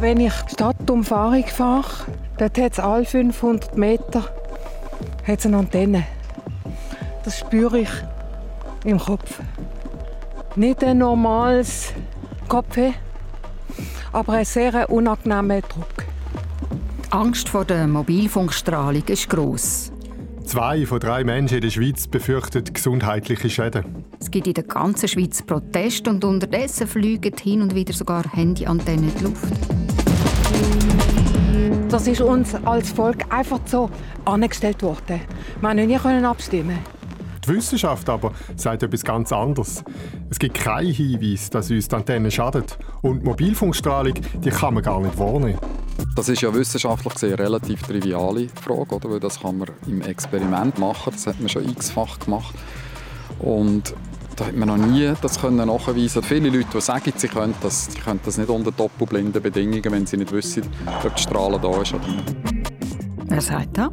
Wenn 0.00 0.20
ich 0.20 0.32
Stadtumfahrung 0.52 1.44
fahre, 1.46 1.90
dort 2.38 2.56
hat 2.56 2.72
es 2.72 2.78
alle 2.78 3.04
500 3.04 3.76
Meter 3.76 4.24
hat's 5.26 5.44
eine 5.44 5.56
Antenne. 5.56 6.06
Das 7.24 7.40
spüre 7.40 7.80
ich 7.80 7.90
im 8.84 8.98
Kopf. 8.98 9.40
Nicht 10.54 10.84
ein 10.84 10.98
normales 10.98 11.92
Kopfweh, 12.48 12.92
aber 14.12 14.34
ein 14.34 14.44
sehr 14.44 14.88
unangenehmer 14.88 15.62
Druck. 15.62 16.04
Die 17.06 17.12
Angst 17.12 17.48
vor 17.48 17.64
der 17.64 17.86
Mobilfunkstrahlung 17.88 19.04
ist 19.06 19.28
gross. 19.28 19.90
Zwei 20.44 20.86
von 20.86 21.00
drei 21.00 21.24
Menschen 21.24 21.56
in 21.56 21.62
der 21.62 21.70
Schweiz 21.70 22.06
befürchten 22.06 22.64
gesundheitliche 22.72 23.50
Schäden. 23.50 23.84
Es 24.18 24.30
gibt 24.30 24.46
in 24.46 24.54
der 24.54 24.64
ganzen 24.64 25.08
Schweiz 25.08 25.42
Proteste 25.42 26.08
und 26.08 26.24
unterdessen 26.24 26.86
fliegen 26.86 27.36
hin 27.36 27.62
und 27.62 27.74
wieder 27.74 27.92
sogar 27.92 28.24
Handyantennen 28.32 29.10
in 29.10 29.14
die 29.16 29.24
Luft. 29.24 29.87
Das 31.88 32.06
ist 32.06 32.20
uns 32.20 32.54
als 32.64 32.90
Volk 32.90 33.24
einfach 33.32 33.60
so 33.64 33.90
angestellt 34.24 34.82
worden. 34.82 35.20
Wir 35.60 35.98
können 35.98 36.20
nie 36.20 36.26
abstimmen. 36.26 36.78
Die 37.48 37.54
Wissenschaft 37.54 38.08
aber 38.10 38.32
sagt 38.56 38.82
etwas 38.82 39.02
ganz 39.02 39.32
anderes. 39.32 39.82
Es 40.28 40.38
gibt 40.38 40.54
keinen 40.54 40.92
Hinweis, 40.92 41.48
dass 41.48 41.70
uns 41.70 41.88
die 41.88 41.96
Antenne 41.96 42.30
schadet. 42.30 42.78
Und 43.00 43.20
die 43.20 43.24
Mobilfunkstrahlung 43.24 44.14
die 44.34 44.50
kann 44.50 44.74
man 44.74 44.82
gar 44.82 45.00
nicht 45.00 45.18
wahrnehmen. 45.18 45.58
Das 46.14 46.28
ist 46.28 46.42
ja 46.42 46.52
wissenschaftlich 46.52 47.14
gesehen 47.14 47.32
eine 47.34 47.44
relativ 47.44 47.82
triviale 47.82 48.48
Frage, 48.48 48.94
oder? 48.94 49.10
Weil 49.10 49.20
das 49.20 49.40
kann 49.40 49.58
man 49.58 49.70
im 49.86 50.02
Experiment 50.02 50.78
machen. 50.78 51.12
Das 51.12 51.26
hat 51.26 51.40
man 51.40 51.48
schon 51.48 51.68
x-fach 51.70 52.18
gemacht. 52.18 52.54
Und 53.38 53.94
da 54.38 54.46
hat 54.46 54.56
man 54.56 54.68
noch 54.68 54.76
nie 54.76 55.12
das 55.20 55.40
können 55.40 55.56
nachweisen. 55.56 56.22
Viele 56.22 56.50
Leute, 56.50 56.68
die 56.72 56.80
sagen, 56.80 57.12
sie 57.16 57.28
können 57.28 57.54
das, 57.60 57.86
sie 57.86 57.98
können 57.98 58.20
das 58.24 58.38
nicht 58.38 58.48
unter 58.48 58.70
doppelblinden 58.70 59.42
Bedingungen, 59.42 59.84
wenn 59.84 60.06
sie 60.06 60.16
nicht 60.16 60.32
wissen, 60.32 60.62
ob 61.04 61.14
die 61.16 61.22
Strahlung 61.22 61.60
da 61.60 61.82
ist 61.82 61.92
oder 61.92 62.06
nicht. 62.06 62.36
Wer 63.26 63.40
sagt 63.40 63.76
das? 63.76 63.90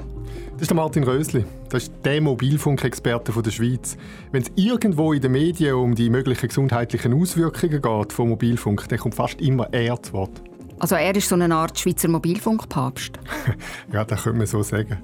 Das 0.54 0.62
ist 0.62 0.70
der 0.70 0.76
Martin 0.76 1.04
Rösli. 1.04 1.44
Das 1.70 1.84
ist 1.84 1.94
der 2.06 2.22
Mobilfunkexperte 2.22 3.34
der 3.42 3.52
Schweiz. 3.52 3.98
Wenn 4.32 4.44
es 4.44 4.52
irgendwo 4.56 5.12
in 5.14 5.22
den 5.22 5.32
Medien 5.32 5.76
um 5.76 5.96
die 5.96 6.10
möglichen 6.10 6.48
gesundheitlichen 6.48 7.14
Auswirkungen 7.14 7.82
geht 7.82 8.14
von 8.14 8.30
Mobilfunk, 8.30 8.88
dann 8.88 9.00
kommt 9.00 9.16
fast 9.16 9.42
immer 9.42 9.68
er 9.74 10.02
zu 10.02 10.14
Wort. 10.14 10.42
Also 10.80 10.96
er 10.96 11.16
ist 11.16 11.30
so 11.30 11.36
eine 11.36 11.54
Art 11.56 11.80
Schweizer 11.80 12.08
Mobilfunkpapst? 12.08 13.20
ja, 13.94 14.04
das 14.04 14.24
könnte 14.24 14.38
man 14.40 14.48
so 14.48 14.62
sagen. 14.62 14.98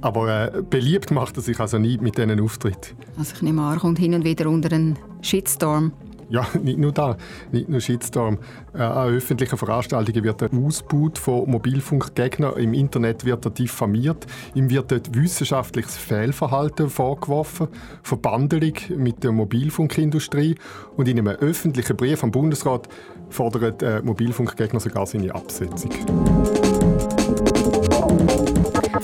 Aber 0.00 0.54
äh, 0.54 0.62
beliebt 0.62 1.10
macht 1.10 1.36
er 1.36 1.42
sich 1.42 1.58
also 1.58 1.78
nie 1.78 1.98
mit 1.98 2.18
diesen 2.18 2.40
Auftritt. 2.40 2.94
Also 3.18 3.34
ich 3.34 3.42
nehme 3.42 3.62
an, 3.62 3.74
er 3.74 3.80
kommt 3.80 3.98
hin 3.98 4.14
und 4.14 4.24
wieder 4.24 4.48
unter 4.48 4.72
einen 4.72 4.98
Shitstorm. 5.22 5.92
Ja, 6.30 6.46
nicht 6.62 6.78
nur 6.78 6.92
da, 6.92 7.16
nicht 7.52 7.68
nur 7.68 7.80
Shitstorm. 7.80 8.38
Äh, 8.74 8.82
an 8.82 9.14
öffentlichen 9.14 9.56
Veranstaltungen 9.56 10.24
wird 10.24 10.42
er 10.42 10.50
ausgebaut 10.52 11.18
von 11.18 11.50
Mobilfunkgegnern. 11.50 12.56
Im 12.58 12.74
Internet 12.74 13.24
wird 13.24 13.46
er 13.46 13.50
diffamiert. 13.50 14.26
Ihm 14.54 14.68
wird 14.68 14.92
dort 14.92 15.14
wissenschaftliches 15.14 15.96
Fehlverhalten 15.96 16.90
vorgeworfen, 16.90 17.68
Verbandelung 18.02 18.74
mit 18.96 19.24
der 19.24 19.32
Mobilfunkindustrie. 19.32 20.56
Und 20.96 21.08
in 21.08 21.18
einem 21.18 21.28
öffentlichen 21.28 21.96
Brief 21.96 22.22
am 22.22 22.30
Bundesrat 22.30 22.88
fordert 23.30 23.82
äh, 23.82 24.02
Mobilfunkgegner 24.02 24.80
sogar 24.80 25.06
seine 25.06 25.34
Absetzung. 25.34 25.90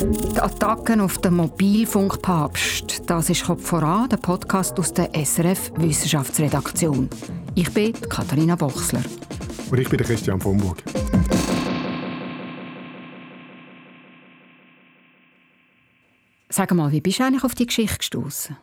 Die 0.04 0.38
Attacken 0.38 1.00
auf 1.00 1.16
den 1.16 1.32
Mobilfunkpapst, 1.32 3.08
das 3.08 3.30
ist 3.30 3.44
«Kopf 3.44 3.66
voran», 3.66 4.06
der 4.10 4.18
Podcast 4.18 4.78
aus 4.78 4.92
der 4.92 5.08
SRF 5.14 5.72
Wissenschaftsredaktion. 5.76 7.08
Ich 7.54 7.72
bin 7.72 7.94
Katharina 8.10 8.54
Bochsler. 8.54 9.02
Und 9.70 9.80
ich 9.80 9.88
bin 9.88 9.96
der 9.96 10.06
Christian 10.06 10.38
von 10.38 10.58
Burg. 10.58 10.82
Sag 16.50 16.74
mal, 16.74 16.92
wie 16.92 17.00
bist 17.00 17.20
du 17.20 17.24
eigentlich 17.24 17.44
auf 17.44 17.54
die 17.54 17.64
Geschichte 17.64 17.96
gestoßen? 17.96 18.58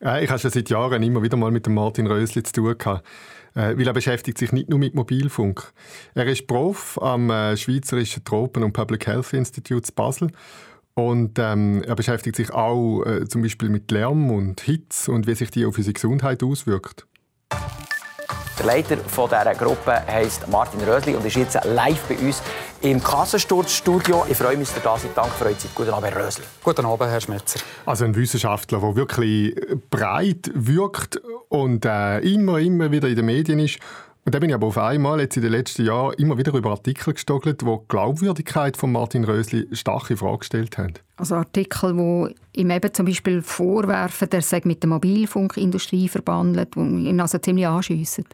ich 0.00 0.28
habe 0.28 0.38
schon 0.40 0.50
seit 0.50 0.68
Jahren 0.68 1.00
immer 1.04 1.22
wieder 1.22 1.36
mal 1.36 1.52
mit 1.52 1.64
dem 1.64 1.74
Martin 1.74 2.08
Rösli 2.08 2.42
zu 2.42 2.54
tun 2.54 2.76
gehabt. 2.76 3.06
Äh, 3.54 3.76
weil 3.76 3.86
er 3.86 3.92
beschäftigt 3.92 4.38
sich 4.38 4.52
nicht 4.52 4.70
nur 4.70 4.78
mit 4.78 4.94
Mobilfunk. 4.94 5.72
Er 6.14 6.26
ist 6.26 6.46
Prof 6.46 6.98
am 7.02 7.28
äh, 7.30 7.56
Schweizerischen 7.56 8.24
Tropen- 8.24 8.62
und 8.62 8.72
Public 8.72 9.06
Health 9.06 9.34
Institute 9.34 9.92
Basel 9.94 10.30
und 10.94 11.38
ähm, 11.38 11.82
er 11.82 11.94
beschäftigt 11.94 12.36
sich 12.36 12.52
auch 12.52 13.04
äh, 13.04 13.26
zum 13.26 13.42
Beispiel 13.42 13.68
mit 13.68 13.90
Lärm 13.90 14.30
und 14.30 14.60
Hitze 14.60 15.10
und 15.12 15.26
wie 15.26 15.34
sich 15.34 15.50
die 15.50 15.64
auf 15.64 15.76
unsere 15.76 15.94
Gesundheit 15.94 16.42
auswirkt. 16.42 17.06
Der 18.58 18.66
Leiter 18.66 18.98
von 18.98 19.28
dieser 19.28 19.54
Gruppe 19.54 20.06
heißt 20.06 20.48
Martin 20.48 20.80
Rösli 20.82 21.14
und 21.14 21.24
ist 21.24 21.36
jetzt 21.36 21.58
live 21.64 22.00
bei 22.06 22.16
uns 22.18 22.42
im 22.82 23.02
Kassensturzstudio. 23.02 24.26
Ich 24.28 24.36
freue 24.36 24.56
mich, 24.56 24.68
dass 24.68 24.76
ihr 24.76 24.82
da 24.82 24.98
seid. 24.98 25.10
Danke 25.14 25.30
für 25.32 25.44
eure 25.46 25.56
Zeit. 25.56 25.74
Guten 25.74 25.90
Abend, 25.90 26.12
Herr 26.12 26.26
Rösli. 26.26 26.44
Guten 26.62 26.84
Abend, 26.84 27.10
Herr 27.10 27.20
Schmetzer. 27.20 27.60
Also 27.86 28.04
ein 28.04 28.14
Wissenschaftler, 28.14 28.80
der 28.80 28.94
wirklich 28.94 29.56
breit 29.90 30.50
wirkt 30.54 31.20
und 31.48 31.84
äh, 31.86 32.18
immer, 32.18 32.58
immer 32.58 32.90
wieder 32.90 33.08
in 33.08 33.16
den 33.16 33.26
Medien 33.26 33.58
ist. 33.58 33.78
Und 34.24 34.34
da 34.34 34.38
bin 34.38 34.50
ich 34.50 34.54
aber 34.54 34.68
auf 34.68 34.78
einmal 34.78 35.20
jetzt 35.20 35.36
in 35.36 35.42
den 35.42 35.50
letzten 35.50 35.84
Jahren 35.84 36.14
immer 36.14 36.38
wieder 36.38 36.54
über 36.54 36.70
Artikel 36.70 37.12
gestogelt, 37.12 37.60
die 37.60 37.64
die 37.64 37.78
Glaubwürdigkeit 37.88 38.76
von 38.76 38.92
Martin 38.92 39.24
Rösli 39.24 39.66
stark 39.72 40.10
in 40.10 40.16
Frage 40.16 40.38
gestellt 40.38 40.78
haben. 40.78 40.94
Also 41.16 41.34
Artikel, 41.34 41.92
die 41.92 42.60
ihm 42.60 42.70
eben 42.70 42.94
zum 42.94 43.06
Beispiel 43.06 43.42
vorwerfen, 43.42 44.28
er 44.30 44.42
sei 44.42 44.60
mit 44.64 44.82
der 44.84 44.90
Mobilfunkindustrie 44.90 46.08
verbandelt, 46.08 46.76
die 46.76 46.80
ihn 47.08 47.20
also 47.20 47.38
ziemlich 47.38 47.66
anschiessen. 47.66 48.24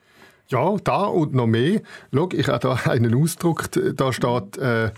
Ja, 0.48 0.76
da 0.84 1.04
und 1.04 1.34
noch 1.34 1.46
mehr. 1.46 1.80
Schau, 2.12 2.28
ich 2.32 2.48
habe 2.48 2.58
da 2.58 2.74
einen 2.90 3.14
Ausdruck, 3.14 3.70
da 3.96 4.12
steht... 4.12 4.58
Äh, 4.58 4.90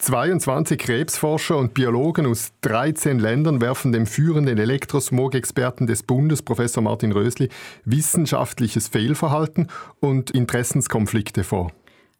22 0.00 0.78
Krebsforscher 0.78 1.58
und 1.58 1.74
Biologen 1.74 2.24
aus 2.24 2.52
13 2.62 3.18
Ländern 3.18 3.60
werfen 3.60 3.92
dem 3.92 4.06
führenden 4.06 4.56
Elektrosmog-Experten 4.56 5.86
des 5.86 6.02
Bundes, 6.02 6.40
Professor 6.40 6.82
Martin 6.82 7.12
Rösli, 7.12 7.50
wissenschaftliches 7.84 8.88
Fehlverhalten 8.88 9.68
und 10.00 10.30
Interessenskonflikte 10.30 11.44
vor. 11.44 11.70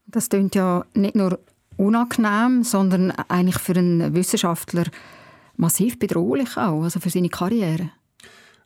Das 0.07 0.29
klingt 0.29 0.55
ja 0.55 0.85
nicht 0.93 1.15
nur 1.15 1.39
unangenehm, 1.79 2.65
sondern 2.65 3.13
eigentlich 3.29 3.59
für 3.59 3.73
einen 3.73 4.15
Wissenschaftler 4.15 4.85
massiv 5.57 5.99
bedrohlich 5.99 6.59
auch, 6.59 6.83
also 6.83 7.01
für 7.01 7.09
seine 7.09 7.31
Karriere. 7.31 7.91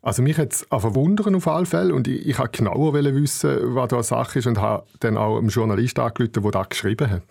Also 0.03 0.23
mich 0.23 0.39
hat 0.39 0.55
es 0.55 0.67
verwundern 0.69 1.37
auf 1.37 1.47
alle 1.47 1.67
Fälle 1.67 1.95
und 1.95 2.09
ich, 2.09 2.27
ich 2.27 2.39
wollte 2.41 2.59
genauer 2.59 2.95
wissen, 2.95 3.77
was 3.77 3.89
da 3.89 4.03
Sache 4.03 4.41
ist 4.41 4.49
und 4.49 4.59
habe 4.59 4.85
dann 4.99 5.17
auch 5.17 5.39
einem 5.39 5.51
Journalist 5.51 6.01
angerufen, 6.01 6.43
der 6.43 6.51
das 6.51 6.69
geschrieben 6.69 7.11
hat. 7.11 7.23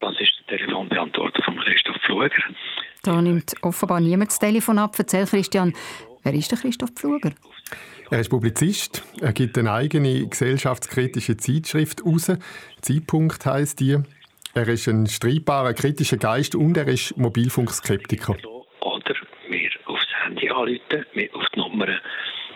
Das 0.00 0.18
ist 0.18 0.32
der 0.48 0.58
Telefonbeantworter 0.58 1.42
von 1.42 1.58
Christoph 1.58 1.96
Pfluger. 2.04 2.30
Da 3.02 3.20
nimmt 3.20 3.54
offenbar 3.62 4.00
niemand 4.00 4.30
das 4.30 4.38
Telefon 4.38 4.78
ab. 4.78 4.94
Erzähl 4.98 5.26
Christian, 5.26 5.74
wer 6.22 6.34
ist 6.34 6.50
der 6.50 6.58
Christoph 6.58 6.90
Pfluger? 6.90 7.32
Er 8.10 8.20
ist 8.20 8.30
Publizist. 8.30 9.04
Er 9.20 9.32
gibt 9.32 9.56
eine 9.56 9.72
eigene 9.72 10.26
gesellschaftskritische 10.26 11.36
Zeitschrift 11.36 12.04
raus. 12.04 12.32
Zeitpunkt 12.80 13.44
heißt 13.46 13.78
die. 13.80 13.98
Er 14.52 14.68
ist 14.68 14.88
ein 14.88 15.06
streitbarer, 15.06 15.74
kritischer 15.74 16.16
Geist 16.16 16.56
und 16.56 16.76
er 16.76 16.88
ist 16.88 17.16
Mobilfunkskeptiker. 17.16 18.36
Oder 18.80 19.14
mir 19.48 19.70
aufs 19.86 20.06
Handy 20.24 20.50
anrufen, 20.50 21.06
mir 21.14 21.28
auf 21.34 21.44
die 21.54 21.60
Nummer 21.60 21.86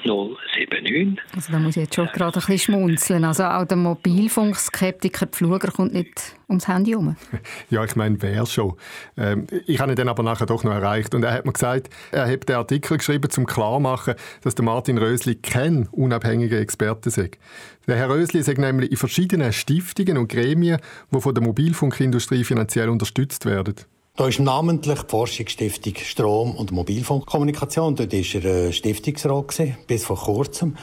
079. 0.04 1.18
Also 1.34 1.52
da 1.52 1.58
muss 1.58 1.76
ich 1.76 1.84
jetzt 1.84 1.94
schon 1.94 2.06
gerade 2.06 2.34
ein 2.38 2.40
bisschen 2.40 2.58
schmunzeln. 2.58 3.24
Also 3.24 3.44
auch 3.44 3.64
der 3.64 3.76
Mobilfunkskeptiker 3.76 5.26
Pfluger 5.26 5.70
kommt 5.70 5.94
nicht 5.94 6.36
ums 6.48 6.68
Handy 6.68 6.90
herum. 6.90 7.16
Ja, 7.70 7.84
ich 7.84 7.96
meine, 7.96 8.20
wer 8.20 8.46
schon. 8.46 8.74
Ähm, 9.16 9.46
ich 9.66 9.80
habe 9.80 9.92
ihn 9.92 9.96
dann 9.96 10.08
aber 10.08 10.22
nachher 10.22 10.46
doch 10.46 10.64
noch 10.64 10.72
erreicht. 10.72 11.14
Und 11.14 11.22
er 11.22 11.32
hat 11.32 11.46
mir 11.46 11.52
gesagt, 11.52 11.88
er 12.12 12.30
hat 12.30 12.48
den 12.48 12.56
Artikel 12.56 12.98
geschrieben, 12.98 13.28
um 13.36 13.46
klarzumachen, 13.46 14.14
dass 14.42 14.54
der 14.54 14.64
Martin 14.64 14.98
Rösli 14.98 15.36
kein 15.36 15.88
unabhängiger 15.88 16.58
Experte 16.58 17.08
ist. 17.08 17.38
Der 17.86 17.96
Herr 17.96 18.10
Rösli 18.10 18.40
ist 18.40 18.58
nämlich 18.58 18.90
in 18.90 18.96
verschiedenen 18.96 19.52
Stiftungen 19.52 20.18
und 20.18 20.28
Gremien, 20.28 20.80
die 21.10 21.20
von 21.20 21.34
der 21.34 21.42
Mobilfunkindustrie 21.42 22.44
finanziell 22.44 22.88
unterstützt 22.88 23.46
werden. 23.46 23.74
Da 24.16 24.28
ist 24.28 24.38
namentlich 24.38 25.02
die 25.02 25.08
Forschungsstiftung 25.10 25.94
Strom- 25.96 26.54
und 26.54 26.70
Mobilfunkkommunikation. 26.70 27.96
Dort 27.96 28.12
war 28.12 28.44
er 28.44 28.68
äh, 28.68 28.72
Stiftungsrat 28.72 29.86
bis 29.88 30.04
vor 30.04 30.16
kurzem. 30.16 30.76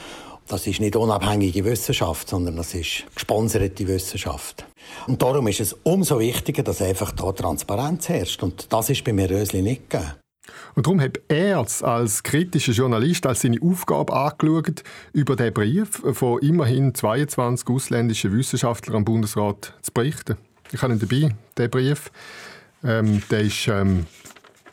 Das 0.48 0.66
ist 0.66 0.80
nicht 0.80 0.96
unabhängige 0.96 1.64
Wissenschaft, 1.64 2.28
sondern 2.28 2.56
das 2.56 2.74
ist 2.74 3.04
gesponserte 3.14 3.88
Wissenschaft. 3.88 4.66
Und 5.06 5.22
darum 5.22 5.46
ist 5.48 5.60
es 5.60 5.74
umso 5.82 6.20
wichtiger, 6.20 6.62
dass 6.62 6.82
einfach 6.82 7.12
da 7.12 7.32
Transparenz 7.32 8.10
herrscht. 8.10 8.42
Und 8.42 8.70
das 8.70 8.90
ist 8.90 9.02
bei 9.02 9.14
mir 9.14 9.30
Rösli 9.30 9.62
nicht 9.62 9.88
gegeben. 9.88 10.12
Und 10.74 10.86
darum 10.86 11.00
hat 11.00 11.18
er 11.28 11.64
als 11.82 12.22
kritischer 12.22 12.72
Journalist 12.72 13.24
als 13.24 13.40
seine 13.40 13.62
Aufgabe 13.62 14.12
angeschaut, 14.12 14.82
über 15.14 15.36
den 15.36 15.54
Brief 15.54 16.02
von 16.12 16.38
immerhin 16.40 16.94
22 16.94 17.66
ausländischen 17.66 18.36
Wissenschaftlern 18.36 18.96
am 18.96 19.04
Bundesrat 19.06 19.72
zu 19.80 19.90
berichten. 19.90 20.36
Ich 20.70 20.82
habe 20.82 20.92
ihn 20.92 21.00
dabei, 21.00 21.34
den 21.56 21.70
Brief. 21.70 22.10
Ähm, 22.84 23.22
der 23.30 23.40
ist 23.40 23.68
ähm, 23.68 24.06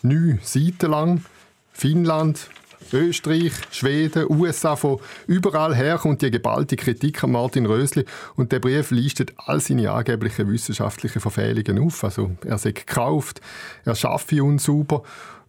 neun 0.02 0.40
Seiten 0.44 0.92
lang. 0.92 1.26
Finnland, 1.72 2.50
Österreich, 2.92 3.54
Schweden, 3.72 4.26
USA, 4.30 4.76
von 4.76 5.00
überall 5.28 5.76
her 5.76 5.98
kommt 5.98 6.22
die 6.22 6.32
geballte 6.32 6.76
Kritik 6.76 7.24
an 7.24 7.32
Martin 7.32 7.66
Rösli 7.66 8.06
und 8.36 8.52
der 8.52 8.60
Brief 8.60 8.92
listet 8.92 9.34
all 9.38 9.60
seine 9.60 9.92
angeblichen 9.92 10.52
wissenschaftlichen 10.52 11.20
Verfehlungen 11.20 11.84
auf. 11.84 12.04
Also 12.04 12.32
er 12.46 12.58
sei 12.58 12.72
gekauft, 12.72 13.42
er 13.86 13.96
schaffe 13.96 14.44
unsauber. 14.44 15.04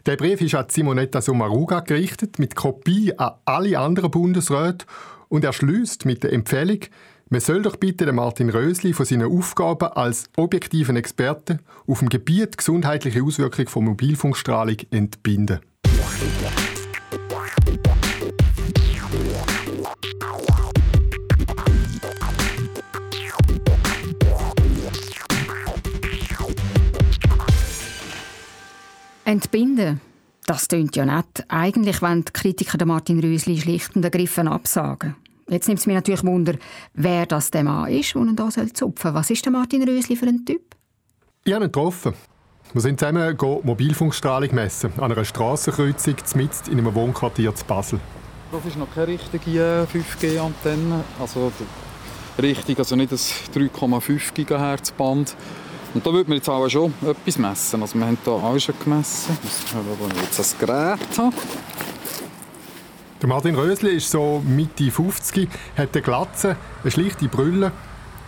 Der 0.07 0.17
Brief 0.17 0.41
ist 0.41 0.55
an 0.55 0.67
Simonetta 0.69 1.21
Sommaruga 1.21 1.81
gerichtet, 1.81 2.39
mit 2.39 2.55
Kopie 2.55 3.13
an 3.19 3.33
alle 3.45 3.79
anderen 3.79 4.11
Bundesräte 4.11 4.87
und 5.29 5.45
er 5.45 5.53
schließt 5.53 6.05
mit 6.05 6.23
der 6.23 6.33
Empfehlung, 6.33 6.81
man 7.31 7.41
soll 7.41 7.63
doch 7.63 7.77
bitte 7.77 8.07
den 8.07 8.17
Martin 8.17 8.51
Rösli 8.51 8.93
von 8.93 9.07
seinen 9.07 9.31
Aufgaben 9.31 9.89
als 9.93 10.25
objektiven 10.37 10.97
Experten 10.97 11.61
auf 11.87 12.01
dem 12.01 12.09
Gebiet 12.09 12.59
gesundheitliche 12.59 13.23
Auswirkungen 13.23 13.69
von 13.69 13.85
Mobilfunkstrahlung 13.85 14.77
entbinden. 14.91 15.61
Entbinden? 29.25 30.01
Das 30.47 30.67
tönt 30.67 30.97
ja 30.97 31.05
nicht. 31.07 31.45
Eigentlich 31.47 32.03
wollen 32.03 32.25
die 32.25 32.33
Kritiker 32.33 32.85
Martin 32.85 33.21
Rösli 33.21 33.61
schlicht 33.61 33.95
und 33.95 34.05
ergriffen 34.05 34.49
absagen. 34.49 35.15
Jetzt 35.51 35.67
nimmt 35.67 35.81
es 35.81 35.87
mich 35.87 35.97
natürlich 35.97 36.25
Wunder, 36.25 36.55
wer 36.95 37.27
das 37.27 37.51
der 37.51 37.65
Mann 37.65 37.91
ist, 37.91 38.15
der 38.15 38.23
ihn 38.23 38.37
hier 38.37 38.73
zupfen 38.73 39.03
soll. 39.03 39.15
Was 39.15 39.31
ist 39.31 39.45
der 39.45 39.51
Martin 39.51 39.83
Rösli 39.83 40.15
für 40.15 40.27
ein 40.27 40.45
Typ? 40.45 40.77
Ich 41.45 41.53
habe 41.53 41.65
ihn 41.65 41.73
getroffen. 41.73 42.15
Wir 42.73 42.81
sind 42.81 43.01
zusammen 43.01 43.37
Mobilfunkstrahlung 43.37 44.55
messen, 44.55 44.93
an 44.99 45.11
einer 45.11 45.25
Strassenkreuzung 45.25 46.15
mitten 46.37 46.71
in 46.71 46.79
einem 46.79 46.95
Wohnquartier 46.95 47.53
zu 47.53 47.65
Basel. 47.65 47.99
Das 48.53 48.65
ist 48.65 48.79
noch 48.79 48.95
keine 48.95 49.09
richtige 49.09 49.89
5G-Antenne. 49.93 51.03
Also 51.19 51.51
richtig, 52.41 52.79
also 52.79 52.95
nicht 52.95 53.11
das 53.11 53.33
3,5 53.53 54.33
GHz 54.33 54.93
Band. 54.93 55.35
Und 55.95 56.07
da 56.07 56.13
würde 56.13 56.29
man 56.31 56.37
jetzt 56.39 56.49
auch 56.49 56.69
schon 56.69 56.95
etwas 57.03 57.39
messen. 57.39 57.83
Also 57.83 57.99
wir 57.99 58.07
haben 58.07 58.19
hier 58.23 58.33
auch 58.33 58.59
schon 58.61 58.77
gemessen. 58.85 59.37
Wenn 59.73 60.11
ich 60.17 60.23
jetzt 60.23 60.39
das 60.39 60.57
Gerät 60.57 61.01
habe. 61.19 61.35
Der 63.21 63.29
Martin 63.29 63.55
Rösli 63.55 63.97
ist 63.97 64.11
so 64.11 64.43
Mitte 64.47 64.91
50, 64.91 65.47
hat 65.77 65.91
eine 65.93 66.03
Glatze, 66.03 66.57
eine 66.83 66.91
schlichte 66.91 67.29
Brille 67.29 67.71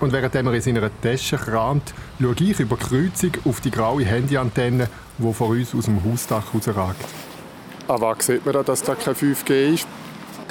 und 0.00 0.12
während 0.12 0.35
er 0.35 0.53
in 0.53 0.61
seiner 0.61 0.91
Tasche 1.00 1.39
kramt, 1.39 1.94
schaue 2.21 2.35
ich 2.39 2.61
über 2.61 2.77
die 2.77 2.85
Kreuzung 2.85 3.31
auf 3.47 3.62
die 3.62 3.71
graue 3.71 4.05
Handyantenne, 4.05 4.89
die 5.17 5.33
vor 5.33 5.49
uns 5.49 5.75
aus 5.75 5.87
dem 5.87 6.05
Hausdach 6.05 6.53
rausragt. 6.53 7.06
Aber 7.89 8.17
sieht 8.19 8.44
man 8.44 8.53
da, 8.53 8.62
dass 8.62 8.83
das 8.83 8.99
kein 8.99 9.15
5G 9.15 9.73
ist? 9.73 9.87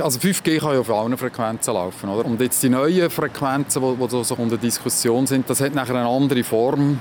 Also 0.01 0.19
5G 0.19 0.59
kann 0.59 0.73
ja 0.73 0.79
auf 0.79 0.89
allen 0.89 1.15
Frequenzen 1.19 1.75
laufen. 1.75 2.09
Oder? 2.09 2.25
Und 2.25 2.41
jetzt 2.41 2.63
die 2.63 2.69
neuen 2.69 3.11
Frequenzen, 3.11 3.79
die, 3.79 4.07
die 4.07 4.23
so 4.23 4.35
unter 4.35 4.57
Diskussion 4.57 5.27
sind, 5.27 5.47
das 5.51 5.61
hat 5.61 5.75
nachher 5.75 5.97
eine 5.97 6.09
andere 6.09 6.43
Form. 6.43 6.97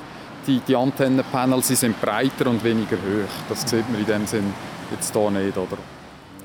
Die, 0.46 0.60
die 0.68 0.76
Antennenpanels 0.76 1.68
sind 1.68 1.98
breiter 2.02 2.50
und 2.50 2.62
weniger 2.62 2.96
hoch. 2.96 3.48
Das 3.48 3.62
sieht 3.62 3.90
man 3.90 4.00
in 4.00 4.06
dem 4.06 4.26
Sinn 4.26 4.52
jetzt 4.90 5.14
hier 5.14 5.30
nicht. 5.30 5.56
Oder? 5.56 5.78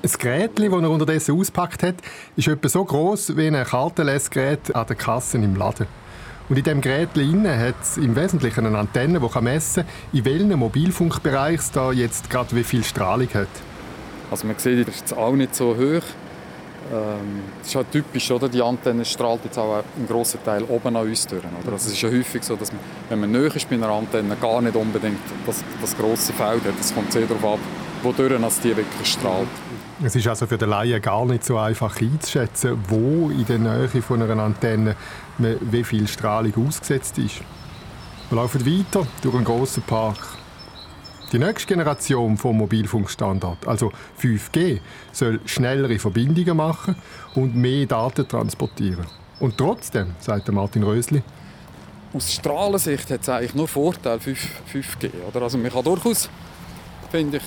Das 0.06 0.20
Gerät, 0.20 0.52
das 0.60 0.66
er 0.66 0.92
unterdessen 0.92 1.36
auspackt 1.36 1.82
hat, 1.82 1.96
ist 2.36 2.48
etwa 2.48 2.70
so 2.70 2.86
groß 2.86 3.36
wie 3.38 3.48
ein 3.48 3.64
Kartenlesgerät 3.64 4.76
an 4.76 4.86
der 4.86 4.96
Kasse 4.96 5.38
im 5.38 5.56
Laden. 5.56 5.88
Und 6.48 6.58
in 6.60 6.64
diesem 6.64 6.82
Gerät 6.82 7.10
hat 7.16 7.82
es 7.82 7.98
im 7.98 8.16
Wesentlichen 8.16 8.68
eine 8.68 8.78
Antenne, 8.78 9.20
die 9.20 9.42
messen 9.42 9.84
kann, 9.84 9.92
in 10.14 10.26
welchem 10.26 10.60
Mobilfunkbereich 10.60 11.60
es 11.60 11.72
da 11.72 11.92
jetzt 11.92 12.30
gerade 12.30 12.56
wie 12.56 12.64
viel 12.64 12.84
Strahlung 12.84 13.30
hat. 13.34 13.48
Also 14.30 14.46
man 14.46 14.60
sieht, 14.60 14.88
das 14.88 14.96
ist 14.96 15.18
auch 15.18 15.34
nicht 15.34 15.56
so 15.56 15.76
hoch. 15.76 16.04
Ähm, 16.94 17.42
das 17.58 17.70
ist 17.70 17.76
halt 17.76 17.92
typisch, 17.92 18.30
oder? 18.30 18.48
die 18.48 18.62
Antenne 18.62 19.06
strahlt 19.06 19.44
jetzt 19.46 19.58
auch 19.58 19.84
einen 19.98 20.08
grossen 20.08 20.40
Teil 20.46 20.66
oben 20.66 20.96
an 20.96 21.08
uns 21.08 21.26
durch. 21.26 21.42
Oder? 21.42 21.74
Also 21.74 21.88
es 21.88 21.94
ist 21.94 22.02
ja 22.04 22.10
häufig 22.12 22.44
so, 22.44 22.56
dass 22.56 22.72
man, 22.72 22.82
wenn 23.10 23.22
man 23.22 23.32
näher 23.32 23.56
ist 23.56 23.68
bei 23.68 23.76
einer 23.76 23.90
Antenne, 23.90 24.36
gar 24.36 24.62
nicht 24.62 24.76
unbedingt 24.76 25.18
das, 25.48 25.64
das 25.82 25.98
grosse 25.98 26.32
Feld 26.32 26.64
hat. 26.64 26.80
Es 26.80 26.94
kommt 26.94 27.12
sehr 27.12 27.26
darauf 27.26 27.56
ab, 27.56 27.60
wodurch 28.04 28.40
die 28.64 28.78
wirklich 28.78 29.12
strahlt. 29.12 29.48
Es 30.04 30.14
ist 30.14 30.28
also 30.28 30.46
für 30.46 30.58
den 30.58 30.70
Laien 30.70 31.02
gar 31.02 31.26
nicht 31.26 31.46
so 31.46 31.58
einfach 31.58 32.02
einzuschätzen, 32.02 32.78
wo 32.90 33.30
in 33.30 33.46
der 33.46 33.60
Nähe 33.60 33.88
von 34.02 34.22
einer 34.22 34.44
Antenne 34.44 34.96
wie 35.38 35.84
viel 35.86 36.06
Strahlung 36.08 36.68
ausgesetzt 36.68 37.18
ist. 37.18 37.42
Wir 38.30 38.36
laufen 38.36 38.66
weiter 38.66 39.08
durch 39.22 39.36
einen 39.36 39.46
grossen 39.46 39.84
Park. 39.84 40.18
Die 41.32 41.40
nächste 41.40 41.68
Generation 41.68 42.38
vom 42.38 42.58
Mobilfunkstandard, 42.58 43.68
also 43.68 43.94
5G, 44.22 44.82
soll 45.14 45.40
schnellere 45.46 45.98
Verbindungen 45.98 46.58
machen 46.58 46.96
und 47.34 47.56
mehr 47.56 47.86
Daten 47.86 48.28
transportieren. 48.28 49.06
Und 49.40 49.58
trotzdem, 49.58 50.14
sagt 50.20 50.52
Martin 50.52 50.84
Rösli, 50.84 51.24
aus 52.14 52.34
Strahlensicht 52.34 53.10
hat 53.12 53.22
es 53.22 53.30
eigentlich 53.30 53.56
nur 53.56 53.68
Vorteile 53.70 54.20
5, 54.20 54.50
5G. 54.74 55.10
Oder? 55.30 55.42
Also 55.42 55.58
man 55.58 55.72
kann 55.72 55.84
durchaus, 55.84 56.30
finde 57.12 57.38
ich, 57.38 57.44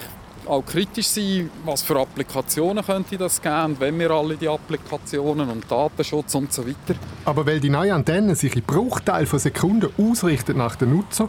auch 0.48 0.64
kritisch 0.64 1.08
sein, 1.08 1.50
was 1.64 1.82
für 1.82 1.98
Applikationen 1.98 2.84
könnte 2.84 3.16
das 3.16 3.40
geben 3.40 3.64
und 3.64 3.80
wenn 3.80 3.98
wir 3.98 4.10
alle 4.10 4.36
die 4.36 4.48
Applikationen 4.48 5.48
und 5.48 5.70
Datenschutz 5.70 6.34
und 6.34 6.52
so 6.52 6.66
weiter. 6.66 6.98
Aber 7.24 7.46
weil 7.46 7.60
die 7.60 7.70
neue 7.70 7.94
Antenne 7.94 8.34
sich 8.34 8.56
in 8.56 8.62
Bruchteilen 8.62 9.26
von 9.26 9.38
Sekunden 9.38 9.90
ausrichtet 9.98 10.56
nach 10.56 10.76
den 10.76 10.94
Nutzer, 10.94 11.28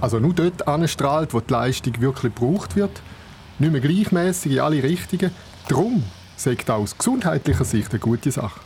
also 0.00 0.18
nur 0.18 0.34
dort 0.34 0.66
anstrahlt, 0.66 1.34
wo 1.34 1.40
die 1.40 1.52
Leistung 1.52 2.00
wirklich 2.00 2.34
gebraucht 2.34 2.76
wird, 2.76 3.02
nicht 3.58 3.72
mehr 3.72 3.80
gleichmäßig 3.80 4.52
in 4.52 4.60
alle 4.60 4.82
Richtungen, 4.82 5.30
darum 5.68 6.02
sagt 6.36 6.70
aus 6.70 6.96
gesundheitlicher 6.96 7.64
Sicht 7.64 7.90
eine 7.90 8.00
gute 8.00 8.30
Sache. 8.30 8.60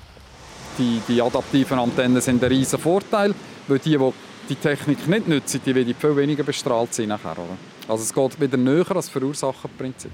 Die, 0.79 1.01
die 1.09 1.21
adaptiven 1.21 1.79
Antennen 1.79 2.21
sind 2.21 2.43
ein 2.43 2.49
riesiger 2.49 2.79
Vorteil, 2.79 3.35
weil 3.69 3.79
die, 3.79 3.97
die 3.97 4.13
die 4.49 4.57
Technik 4.57 5.07
nicht 5.07 5.29
nutzen, 5.29 5.61
die 5.65 5.75
werden 5.75 5.95
viel 5.95 6.17
weniger 6.17 6.43
bestrahlt 6.43 6.93
sein 6.93 7.09
nachher, 7.09 7.33
oder? 7.33 7.57
Also 7.91 8.05
es 8.05 8.15
geht 8.15 8.41
wieder 8.41 8.57
näher 8.57 8.87
als 8.95 9.09
Verursacherprinzip. 9.09 10.13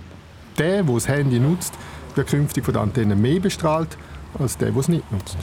Der, 0.57 0.83
der 0.83 0.95
das 0.95 1.09
Handy 1.09 1.39
nutzt, 1.39 1.75
wird 2.15 2.27
künftig 2.27 2.65
von 2.65 2.73
der 2.73 2.83
Antenne 2.83 3.15
mehr 3.15 3.39
bestrahlt 3.39 3.99
als 4.39 4.57
der, 4.57 4.71
der 4.71 4.81
es 4.81 4.89
nicht 4.89 5.13
nutzt. 5.13 5.37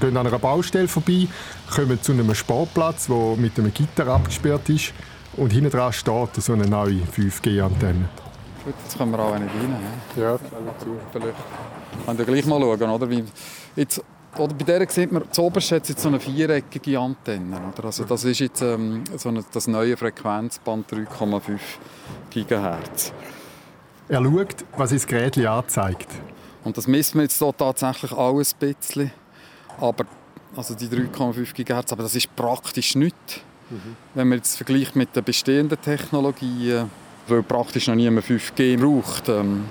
Wir 0.00 0.08
gehen 0.08 0.16
an 0.16 0.26
einer 0.26 0.38
Baustelle 0.38 0.88
vorbei, 0.88 1.28
kommen 1.70 2.00
zu 2.00 2.12
einem 2.12 2.34
Sportplatz, 2.34 3.08
der 3.08 3.36
mit 3.36 3.58
einem 3.58 3.74
Gitter 3.74 4.06
abgesperrt 4.06 4.70
ist 4.70 4.94
und 5.36 5.52
hinten 5.52 5.70
dran 5.70 5.92
steht 5.92 6.34
so 6.36 6.54
eine 6.54 6.66
neue 6.66 7.02
5G-Antenne. 7.14 8.08
Gut, 8.64 8.74
jetzt 8.82 8.96
können 8.96 9.12
wir 9.12 9.18
auch 9.18 9.38
nicht 9.38 9.54
rein. 9.54 9.68
Ne? 9.68 10.22
Ja. 10.22 10.38
Vielleicht 11.12 11.36
können 12.06 12.18
wir 12.18 12.24
gleich 12.24 12.46
mal 12.46 12.58
schauen, 12.58 12.90
oder? 12.90 13.10
Wie 13.10 13.22
jetzt 13.76 14.02
oder 14.38 14.54
bei 14.54 14.64
der 14.64 14.88
sieht 14.88 15.12
man, 15.12 15.22
das 15.28 15.38
oberste 15.38 15.76
hat 15.76 15.88
jetzt 15.88 16.00
so 16.00 16.08
eine 16.08 16.20
viereckige 16.20 16.98
Antenne. 16.98 17.58
Oder? 17.72 17.86
Also 17.86 18.04
das 18.04 18.24
ist 18.24 18.40
jetzt 18.40 18.62
ähm, 18.62 19.04
so 19.16 19.28
eine, 19.28 19.44
das 19.52 19.66
neue 19.66 19.96
Frequenzband 19.96 20.90
3,5 20.90 21.58
GHz. 22.30 23.12
Er 24.08 24.22
schaut, 24.22 24.64
was 24.76 24.90
das 24.90 25.06
Gerät 25.06 25.38
anzeigt. 25.38 26.08
Und 26.64 26.76
das 26.76 26.86
misst 26.86 27.14
man 27.14 27.24
jetzt 27.24 27.38
hier 27.38 27.56
tatsächlich 27.56 28.12
alles 28.12 28.54
ein 28.60 28.74
bisschen. 28.74 29.10
Aber 29.78 30.04
also 30.56 30.74
die 30.74 30.86
3,5 30.86 31.52
GHz, 31.54 31.92
aber 31.92 32.02
das 32.02 32.14
ist 32.14 32.34
praktisch 32.34 32.94
nichts. 32.94 33.40
Mhm. 33.70 33.96
Wenn 34.14 34.28
man 34.28 34.38
jetzt 34.38 34.56
vergleicht 34.56 34.96
mit 34.96 35.14
den 35.16 35.24
bestehenden 35.24 35.80
Technologien, 35.80 36.90
weil 37.28 37.42
praktisch 37.42 37.88
noch 37.88 37.94
niemand 37.94 38.26
5G 38.26 38.78
braucht, 38.78 39.28
ähm, 39.28 39.64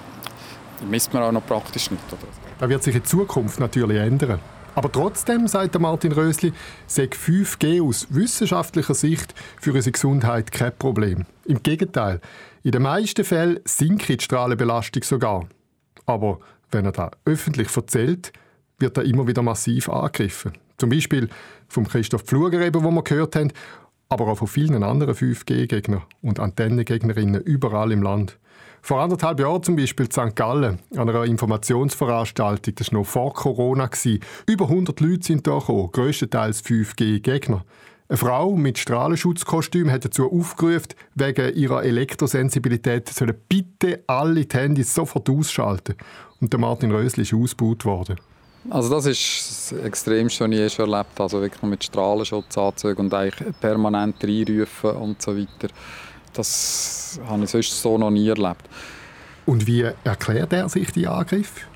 misst 0.89 1.13
man 1.13 1.23
auch 1.23 1.31
noch 1.31 1.45
praktisch 1.45 1.89
nicht. 1.91 2.03
Oder? 2.11 2.27
Das 2.59 2.69
wird 2.69 2.83
sich 2.83 2.95
in 2.95 3.05
Zukunft 3.05 3.59
natürlich 3.59 3.97
ändern. 3.97 4.39
Aber 4.75 4.91
trotzdem, 4.91 5.47
sagt 5.47 5.79
Martin 5.79 6.11
Rösli, 6.11 6.51
sei 6.85 7.05
5G 7.05 7.81
aus 7.81 8.07
wissenschaftlicher 8.09 8.93
Sicht 8.93 9.33
für 9.59 9.71
unsere 9.71 9.93
Gesundheit 9.93 10.51
kein 10.51 10.77
Problem. 10.77 11.25
Im 11.45 11.63
Gegenteil, 11.63 12.19
in 12.61 12.71
den 12.71 12.81
meisten 12.81 13.23
Fällen 13.23 13.59
sinkt 13.63 14.09
die 14.09 14.19
Strahlenbelastung 14.19 15.03
sogar. 15.03 15.47
Aber 16.05 16.39
wenn 16.71 16.85
er 16.85 16.91
das 16.91 17.11
öffentlich 17.23 17.75
erzählt, 17.75 18.33
wird 18.77 18.97
er 18.97 19.05
immer 19.05 19.27
wieder 19.27 19.41
massiv 19.41 19.87
angegriffen. 19.87 20.51
Zum 20.77 20.89
Beispiel 20.89 21.29
vom 21.69 21.87
Christoph 21.87 22.23
Pfluger, 22.23 22.59
eben, 22.59 22.83
wo 22.83 22.91
wir 22.91 23.03
gehört 23.03 23.37
haben, 23.37 23.53
aber 24.09 24.27
auch 24.27 24.37
von 24.37 24.47
vielen 24.47 24.83
anderen 24.83 25.15
5G-Gegnern 25.15 26.03
und 26.21 26.41
Antennengegnerinnen 26.41 27.41
überall 27.41 27.93
im 27.93 28.03
Land. 28.03 28.37
Vor 28.85 29.01
anderthalb 29.01 29.39
Jahren 29.39 29.63
zum 29.63 29.77
Beispiel 29.77 30.05
in 30.05 30.11
St. 30.11 30.35
Gallen, 30.35 30.77
an 30.95 31.09
einer 31.09 31.23
Informationsveranstaltung, 31.23 32.75
das 32.75 32.93
war 32.93 32.99
noch 32.99 33.07
vor 33.07 33.33
Corona. 33.33 33.89
Über 34.45 34.65
100 34.65 34.99
Leute 34.99 35.25
sind 35.25 35.47
da 35.47 35.57
gekommen, 35.57 35.89
grösstenteils 35.91 36.63
5G-Gegner. 36.63 37.65
Eine 38.07 38.17
Frau 38.17 38.55
mit 38.55 38.77
Strahlenschutzkostüm 38.77 39.89
hat 39.89 40.05
dazu 40.05 40.31
aufgerufen, 40.31 40.89
wegen 41.15 41.55
ihrer 41.55 41.83
Elektrosensibilität 41.83 43.09
sollen 43.09 43.33
bitte 43.49 44.03
alle 44.05 44.45
die 44.45 44.55
Handys 44.55 44.93
sofort 44.93 45.31
ausschalten. 45.31 45.95
Und 46.39 46.53
der 46.53 46.59
Martin 46.59 46.91
Rösli 46.91 47.23
ist 47.23 47.33
ausgebaut 47.33 47.85
worden. 47.85 48.17
Also 48.69 48.91
das 48.91 49.07
ist 49.07 49.71
das 49.71 49.79
Extremste, 49.79 50.43
was 50.43 50.51
ich 50.51 50.57
je 50.59 50.69
schon 50.69 50.91
erlebt 50.91 51.09
habe. 51.13 51.23
Also 51.23 51.41
wirklich 51.41 51.63
mit 51.63 51.83
Strahlenschutzanzügen 51.83 53.05
und 53.05 53.13
eigentlich 53.15 53.51
permanent 53.59 54.23
reinrufen 54.23 54.91
und 54.91 55.23
so 55.23 55.35
weiter. 55.35 55.73
Das 56.35 57.19
habe 57.27 57.43
ich 57.43 57.49
sonst 57.49 57.81
so 57.81 57.97
noch 57.97 58.11
nie 58.11 58.27
erlebt. 58.27 58.69
Und 59.45 59.67
wie 59.67 59.85
erklärt 60.03 60.53
er 60.53 60.69
sich 60.69 60.91
die 60.91 61.07
Angriff? 61.07 61.67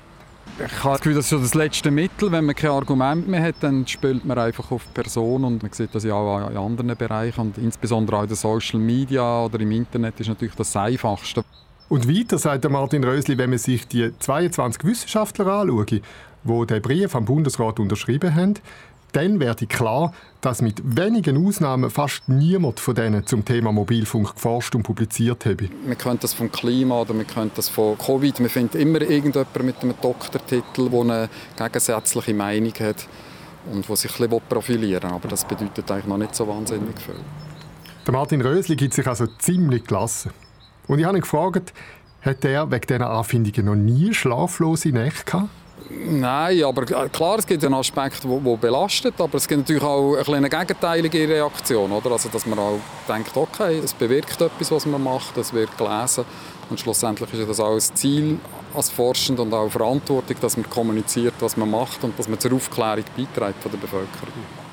Ich 0.58 0.84
habe 0.84 0.92
das 0.92 1.00
Gefühl, 1.00 1.14
das 1.14 1.32
ist 1.32 1.42
das 1.42 1.54
letzte 1.54 1.90
Mittel. 1.90 2.30
Wenn 2.32 2.44
man 2.44 2.54
kein 2.54 2.70
Argument 2.70 3.26
mehr 3.26 3.42
hat, 3.42 3.56
dann 3.60 3.86
spielt 3.86 4.24
man 4.24 4.38
einfach 4.38 4.70
auf 4.70 4.84
die 4.84 4.92
Person 4.92 5.44
und 5.44 5.62
man 5.62 5.72
sieht 5.72 5.94
das 5.94 6.04
ja 6.04 6.14
auch 6.14 6.50
in 6.50 6.56
anderen 6.56 6.94
Bereichen 6.96 7.40
und 7.40 7.58
insbesondere 7.58 8.18
auch 8.18 8.22
in 8.22 8.28
den 8.28 8.36
Social 8.36 8.78
Media 8.78 9.44
oder 9.44 9.58
im 9.60 9.70
Internet 9.70 10.20
ist 10.20 10.28
natürlich 10.28 10.54
das 10.54 10.76
Einfachste. 10.76 11.44
Und 11.88 12.06
weiter 12.08 12.38
sagt 12.38 12.68
Martin 12.68 13.02
Rösli, 13.02 13.38
wenn 13.38 13.50
man 13.50 13.58
sich 13.58 13.88
die 13.88 14.12
22 14.18 14.84
Wissenschaftler 14.84 15.46
anschaut, 15.46 15.90
die 15.90 16.02
den 16.44 16.82
Brief 16.82 17.14
am 17.14 17.24
Bundesrat 17.24 17.80
unterschrieben 17.80 18.34
haben, 18.34 18.54
dann 19.12 19.40
werde 19.40 19.66
klar, 19.66 20.12
dass 20.40 20.62
mit 20.62 20.82
wenigen 20.84 21.46
Ausnahmen 21.46 21.90
fast 21.90 22.28
niemand 22.28 22.80
von 22.80 22.94
denen 22.94 23.26
zum 23.26 23.44
Thema 23.44 23.72
Mobilfunk 23.72 24.34
geforscht 24.34 24.74
und 24.74 24.82
publiziert 24.82 25.44
habe. 25.46 25.68
Man 25.86 25.98
könnte 25.98 26.22
das 26.22 26.34
vom 26.34 26.50
Klima 26.50 27.00
oder 27.00 27.14
man 27.14 27.26
könnte 27.26 27.56
das 27.56 27.68
von 27.68 27.98
Covid. 27.98 28.40
Man 28.40 28.48
findet 28.48 28.80
immer 28.80 29.00
irgendjemanden 29.02 29.66
mit 29.66 29.82
einem 29.82 29.94
Doktortitel, 30.00 30.88
der 30.88 31.00
eine 31.00 31.28
gegensätzliche 31.56 32.34
Meinung 32.34 32.72
hat 32.80 33.06
und 33.70 33.88
der 33.88 33.96
sich 33.96 34.10
ein 34.18 34.28
bisschen 34.28 34.48
profilieren 34.48 35.10
will. 35.10 35.16
Aber 35.16 35.28
das 35.28 35.44
bedeutet 35.44 35.90
eigentlich 35.90 36.06
noch 36.06 36.18
nicht 36.18 36.34
so 36.34 36.48
wahnsinnig 36.48 36.98
viel. 36.98 37.16
Der 38.06 38.12
Martin 38.14 38.40
Rösli 38.40 38.76
gibt 38.76 38.94
sich 38.94 39.06
also 39.06 39.26
ziemlich 39.38 39.84
gelassen. 39.84 40.30
Und 40.86 40.98
ich 40.98 41.04
habe 41.04 41.18
ihn 41.18 41.20
gefragt, 41.20 41.72
hat 42.22 42.44
er 42.44 42.70
wegen 42.70 42.86
dieser 42.86 43.10
Anfindungen 43.10 43.66
noch 43.66 43.74
nie 43.74 44.14
schlaflose 44.14 44.88
Nächte 44.88 45.24
gehabt? 45.24 45.48
Nein, 45.92 46.62
aber 46.62 46.84
klar, 46.84 47.38
es 47.40 47.46
gibt 47.46 47.64
einen 47.64 47.74
Aspekt, 47.74 48.22
der 48.22 48.56
belastet, 48.56 49.14
aber 49.18 49.34
es 49.34 49.48
gibt 49.48 49.62
natürlich 49.62 49.82
auch 49.82 50.16
eine 50.28 50.48
gegenteilige 50.48 51.28
Reaktion, 51.28 51.90
oder? 51.90 52.12
Also, 52.12 52.28
dass 52.28 52.46
man 52.46 52.58
auch 52.60 52.78
denkt, 53.08 53.36
okay, 53.36 53.78
es 53.78 53.92
bewirkt 53.92 54.40
etwas, 54.40 54.70
was 54.70 54.86
man 54.86 55.02
macht, 55.02 55.36
es 55.36 55.52
wird 55.52 55.76
gelesen 55.76 56.24
und 56.70 56.78
schlussendlich 56.78 57.32
ist 57.34 57.48
das 57.48 57.58
auch 57.58 57.74
ein 57.74 57.80
Ziel 57.80 58.38
als 58.72 58.88
Forschend 58.88 59.40
und 59.40 59.52
auch 59.52 59.68
Verantwortung, 59.68 60.36
dass 60.40 60.56
man 60.56 60.70
kommuniziert, 60.70 61.34
was 61.40 61.56
man 61.56 61.68
macht 61.68 62.04
und 62.04 62.16
dass 62.16 62.28
man 62.28 62.38
zur 62.38 62.52
Aufklärung 62.52 63.04
beiträgt 63.16 63.60
von 63.60 63.72
der 63.72 63.78
Bevölkerung. 63.78 64.69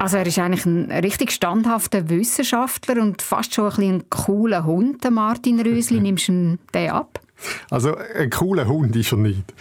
Also 0.00 0.16
er 0.16 0.26
ist 0.26 0.38
eigentlich 0.38 0.64
ein 0.64 0.90
richtig 0.90 1.30
standhafter 1.30 2.08
Wissenschaftler 2.08 3.02
und 3.02 3.20
fast 3.20 3.52
schon 3.52 3.66
ein, 3.66 3.70
bisschen 3.70 3.94
ein 3.96 4.04
cooler 4.08 4.64
Hund, 4.64 5.04
der 5.04 5.10
Martin 5.10 5.60
Rösli. 5.60 6.00
Nimmst 6.00 6.28
du 6.28 6.56
den 6.72 6.90
ab? 6.90 7.20
Also 7.68 7.94
ein 7.96 8.30
cooler 8.30 8.66
Hund 8.66 8.96
ist 8.96 9.12
er 9.12 9.18
nicht. 9.18 9.52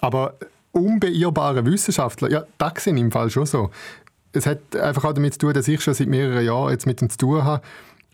Aber 0.00 0.34
unbeirrbarer 0.70 1.66
Wissenschaftler, 1.66 2.30
ja, 2.30 2.44
das 2.58 2.84
sind 2.84 2.96
im 2.96 3.10
Fall 3.10 3.28
schon 3.28 3.44
so. 3.44 3.70
Es 4.30 4.46
hat 4.46 4.76
einfach 4.76 5.04
auch 5.04 5.14
damit 5.14 5.32
zu 5.32 5.40
tun, 5.40 5.52
dass 5.52 5.66
ich 5.66 5.80
schon 5.80 5.94
seit 5.94 6.06
mehreren 6.06 6.44
Jahren 6.44 6.70
jetzt 6.70 6.86
mit 6.86 7.02
ihm 7.02 7.10
zu 7.10 7.18
tun 7.18 7.42
habe. 7.42 7.64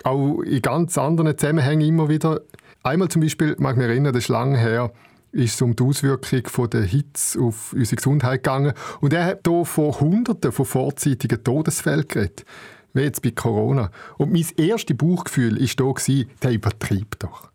Auch 0.05 0.41
in 0.41 0.63
ganz 0.63 0.97
anderen 0.97 1.37
Zusammenhängen 1.37 1.87
immer 1.87 2.09
wieder. 2.09 2.41
Einmal 2.83 3.09
zum 3.09 3.21
Beispiel, 3.21 3.57
mag 3.59 3.73
ich 3.73 3.79
mich 3.79 3.89
erinnern, 3.89 4.15
das 4.15 4.25
ist 4.25 4.29
lange 4.29 4.57
her, 4.57 4.91
ist 5.35 5.55
es 5.55 5.63
um 5.63 5.75
die 5.75 5.83
Auswirkung 5.83 6.71
der 6.71 6.83
Hitze 6.83 7.41
auf 7.41 7.73
unsere 7.73 7.97
Gesundheit 7.97 8.43
gegangen. 8.43 8.73
Und 9.01 9.13
er 9.13 9.25
hat 9.25 9.41
hier 9.47 9.65
von 9.65 10.01
Hunderten 10.01 10.53
von 10.53 10.65
vorzeitigen 10.65 11.43
Todesfällen 11.43 12.07
geredet. 12.07 12.45
Wie 12.93 13.03
jetzt 13.03 13.23
bei 13.23 13.33
Corona. 13.33 13.91
Und 14.19 14.33
mein 14.33 14.47
erstes 14.57 14.97
Bauchgefühl 14.97 15.59
war 15.59 15.95
hier, 16.05 16.27
der 16.43 16.53
übertreibt 16.53 17.25
doch. 17.25 17.51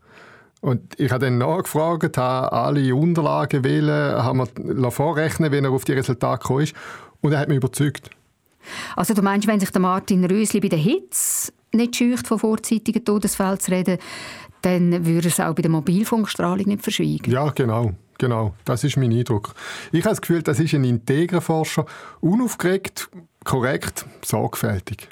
Und 0.61 0.99
ich 0.99 1.09
habe 1.11 1.25
dann 1.25 1.37
nachgefragt, 1.37 2.17
habe 2.17 2.51
alle 2.51 2.93
Unterlagen 2.93 3.63
wählen, 3.63 4.21
haben 4.21 4.45
wir 4.57 4.91
vorrechnen, 4.91 5.53
wenn 5.53 5.63
er 5.63 5.71
auf 5.71 5.85
die 5.85 5.93
Resultate 5.93 6.41
gekommen 6.41 6.63
ist. 6.63 6.75
Und 7.21 7.31
er 7.31 7.39
hat 7.39 7.47
mich 7.47 7.57
überzeugt. 7.57 8.09
Also 8.97 9.13
du 9.13 9.21
meinst, 9.21 9.47
wenn 9.47 9.61
sich 9.61 9.71
der 9.71 9.79
Martin 9.81 10.25
Rösli 10.25 10.59
bei 10.59 10.67
der 10.67 10.79
Hitze 10.79 11.53
nicht 11.71 11.95
scheucht, 11.95 12.27
von 12.27 12.39
vorzeitigen 12.39 13.05
Todesfällen 13.05 13.59
zu 13.59 13.71
reden, 13.71 13.97
dann 14.61 15.05
würde 15.05 15.27
es 15.27 15.39
auch 15.39 15.53
bei 15.53 15.61
der 15.61 15.71
Mobilfunkstrahlung 15.71 16.67
nicht 16.67 16.83
verschweigen. 16.83 17.31
Ja, 17.31 17.49
genau. 17.49 17.93
Genau, 18.17 18.53
das 18.65 18.83
ist 18.83 18.97
mein 18.97 19.13
Eindruck. 19.13 19.55
Ich 19.93 20.01
habe 20.01 20.09
das 20.09 20.19
Gefühl, 20.19 20.43
das 20.43 20.59
ist 20.59 20.73
ein 20.73 20.83
integrer 20.83 21.39
Forscher, 21.39 21.85
unaufgeregt, 22.19 23.09
korrekt, 23.45 24.05
sorgfältig. 24.25 25.07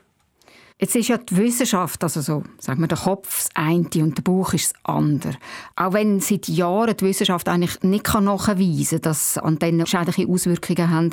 Jetzt 0.80 0.96
ist 0.96 1.08
ja 1.08 1.18
die 1.18 1.38
Wissenschaft, 1.38 2.04
also 2.04 2.22
so, 2.22 2.44
sagen 2.60 2.82
wir, 2.82 2.88
der 2.88 3.00
Kopf 3.00 3.46
das 3.46 3.50
eine 3.56 3.88
und 4.04 4.18
der 4.18 4.22
Bauch 4.22 4.54
ist 4.54 4.74
das 4.74 4.86
andere. 4.86 5.36
Auch 5.75 5.94
wenn 5.94 6.20
seit 6.20 6.48
Jahren 6.48 6.96
die 6.96 7.06
Wissenschaft 7.06 7.50
eigentlich 7.50 7.82
nicht 7.82 8.13
nachweisen 8.13 9.01
kann, 9.01 9.01
dass 9.01 9.39
Antennen 9.39 9.88
schädliche 9.88 10.27
Auswirkungen 10.27 10.92
haben, 10.92 11.10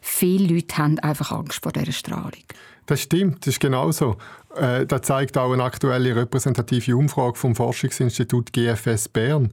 viele 0.00 0.54
Leute 0.54 0.78
haben 0.78 0.98
einfach 1.00 1.30
Angst 1.32 1.62
vor 1.62 1.72
dieser 1.72 1.92
Strahlung. 1.92 2.44
Das 2.86 3.00
stimmt, 3.00 3.46
das 3.46 3.54
ist 3.54 3.60
genauso. 3.60 4.16
Äh, 4.56 4.86
das 4.86 5.02
zeigt 5.02 5.38
auch 5.38 5.52
eine 5.52 5.62
aktuelle 5.62 6.16
repräsentative 6.16 6.96
Umfrage 6.96 7.38
vom 7.38 7.54
Forschungsinstitut 7.54 8.52
GFS 8.52 9.08
Bern. 9.08 9.52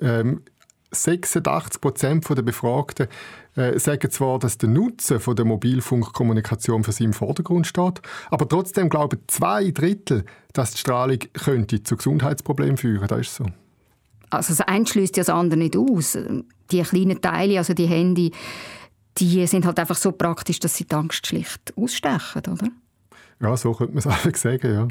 Ähm, 0.00 0.42
86 0.92 1.80
Prozent 1.80 2.28
der 2.28 2.42
Befragten 2.42 3.06
äh, 3.56 3.78
sagen 3.78 4.10
zwar, 4.10 4.38
dass 4.38 4.58
der 4.58 4.68
Nutzen 4.68 5.20
von 5.20 5.36
der 5.36 5.44
Mobilfunkkommunikation 5.44 6.84
für 6.84 6.92
sie 6.92 7.04
im 7.04 7.12
Vordergrund 7.12 7.66
steht, 7.66 8.00
aber 8.30 8.48
trotzdem 8.48 8.88
glauben 8.88 9.20
zwei 9.28 9.70
Drittel, 9.70 10.24
dass 10.52 10.72
die 10.72 10.78
Strahlung 10.78 11.18
könnte 11.32 11.82
zu 11.82 11.96
Gesundheitsproblemen 11.96 12.76
führen. 12.76 13.06
Das 13.06 13.20
ist 13.20 13.36
so. 13.36 13.46
Also 14.30 14.54
das 14.54 14.60
eine 14.66 14.86
schließt 14.86 15.16
ja 15.16 15.22
das 15.22 15.30
andere 15.30 15.58
nicht 15.58 15.76
aus. 15.76 16.16
Die 16.70 16.82
kleinen 16.82 17.20
Teile, 17.20 17.58
also 17.58 17.74
die 17.74 17.86
Handy, 17.86 18.32
die 19.18 19.46
sind 19.46 19.66
halt 19.66 19.78
einfach 19.78 19.96
so 19.96 20.12
praktisch, 20.12 20.60
dass 20.60 20.76
sie 20.76 20.84
die 20.84 20.94
Angst 20.94 21.26
schlicht 21.26 21.72
ausstechen, 21.76 22.42
oder? 22.50 22.68
Ja, 23.40 23.56
so 23.56 23.72
könnte 23.72 23.94
man 23.94 23.98
es 23.98 24.06
einfach 24.06 24.36
sagen, 24.36 24.74
ja. 24.74 24.88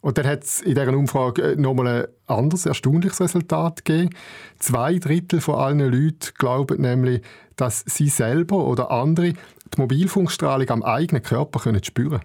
Und 0.00 0.18
dann 0.18 0.26
hat 0.26 0.42
es 0.42 0.60
in 0.60 0.74
dieser 0.74 0.96
Umfrage 0.96 1.54
nochmal 1.56 1.86
ein 1.86 2.06
anderes, 2.26 2.66
erstaunliches 2.66 3.20
Resultat 3.20 3.84
gegeben. 3.84 4.10
Zwei 4.58 4.98
Drittel 4.98 5.40
von 5.40 5.54
allen 5.54 5.78
Leuten 5.78 6.32
glauben 6.36 6.80
nämlich, 6.80 7.22
dass 7.54 7.84
sie 7.86 8.08
selber 8.08 8.66
oder 8.66 8.90
andere 8.90 9.32
die 9.32 9.80
Mobilfunkstrahlung 9.80 10.68
am 10.70 10.82
eigenen 10.82 11.22
Körper 11.22 11.60
können 11.60 11.84
spüren 11.84 12.20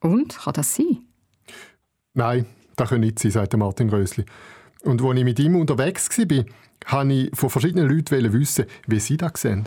können. 0.00 0.14
Und? 0.14 0.38
Kann 0.40 0.52
das 0.52 0.74
sein? 0.74 0.98
Nein, 2.12 2.44
das 2.76 2.90
kann 2.90 3.00
nicht 3.00 3.18
sein, 3.18 3.30
sagt 3.30 3.56
Martin 3.56 3.88
Rösli. 3.88 4.26
Und 4.82 5.02
als 5.02 5.16
ich 5.16 5.24
mit 5.24 5.38
ihm 5.38 5.56
unterwegs 5.56 6.10
war, 6.18 6.44
wollte 6.90 7.14
ich 7.14 7.30
von 7.34 7.48
verschiedenen 7.48 7.88
Leuten 7.88 8.32
wissen, 8.32 8.66
wie 8.86 9.00
sie 9.00 9.16
das 9.16 9.40
sehen. 9.40 9.64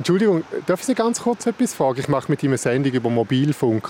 Entschuldigung, 0.00 0.44
darf 0.64 0.80
ich 0.80 0.86
Sie 0.86 0.94
ganz 0.94 1.20
kurz 1.20 1.44
etwas 1.44 1.74
fragen? 1.74 2.00
Ich 2.00 2.08
mache 2.08 2.32
mit 2.32 2.42
ihm 2.42 2.52
eine 2.52 2.56
Sendung 2.56 2.90
über 2.90 3.10
Mobilfunk. 3.10 3.86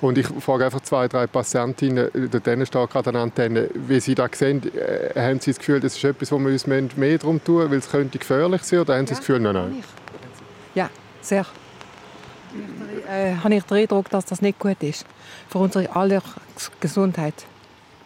Und 0.00 0.16
ich 0.16 0.26
frage 0.26 0.64
einfach 0.64 0.80
zwei, 0.80 1.08
drei 1.08 1.26
Patientinnen, 1.26 2.08
denen 2.14 2.64
steht 2.64 2.88
gerade 2.88 3.10
eine 3.10 3.18
Antenne, 3.18 3.68
wie 3.74 4.00
sie 4.00 4.14
das 4.14 4.30
sehen. 4.32 4.62
Äh, 4.74 5.12
haben 5.14 5.40
Sie 5.40 5.50
das 5.50 5.58
Gefühl, 5.58 5.78
das 5.78 5.94
ist 5.94 6.04
etwas, 6.04 6.32
wo 6.32 6.38
wir 6.38 6.50
uns 6.50 6.66
mehr 6.66 7.18
darum 7.18 7.44
tun 7.44 7.70
weil 7.70 7.78
es 7.78 7.90
könnte 7.90 8.18
gefährlich 8.18 8.62
sein 8.62 8.80
Oder 8.80 8.96
haben 8.96 9.06
Sie 9.06 9.12
ja, 9.12 9.18
das 9.18 9.26
Gefühl, 9.26 9.40
nein, 9.40 9.52
nein? 9.52 9.84
Ja, 10.74 10.88
sehr. 11.20 11.44
Äh, 13.10 13.34
habe 13.44 13.54
ich 13.54 13.62
den 13.64 13.76
Eindruck, 13.76 14.08
dass 14.08 14.24
das 14.24 14.40
nicht 14.40 14.58
gut 14.58 14.82
ist 14.82 15.04
für 15.50 15.58
unsere 15.58 15.94
aller 15.94 16.22
Gesundheit. 16.80 17.34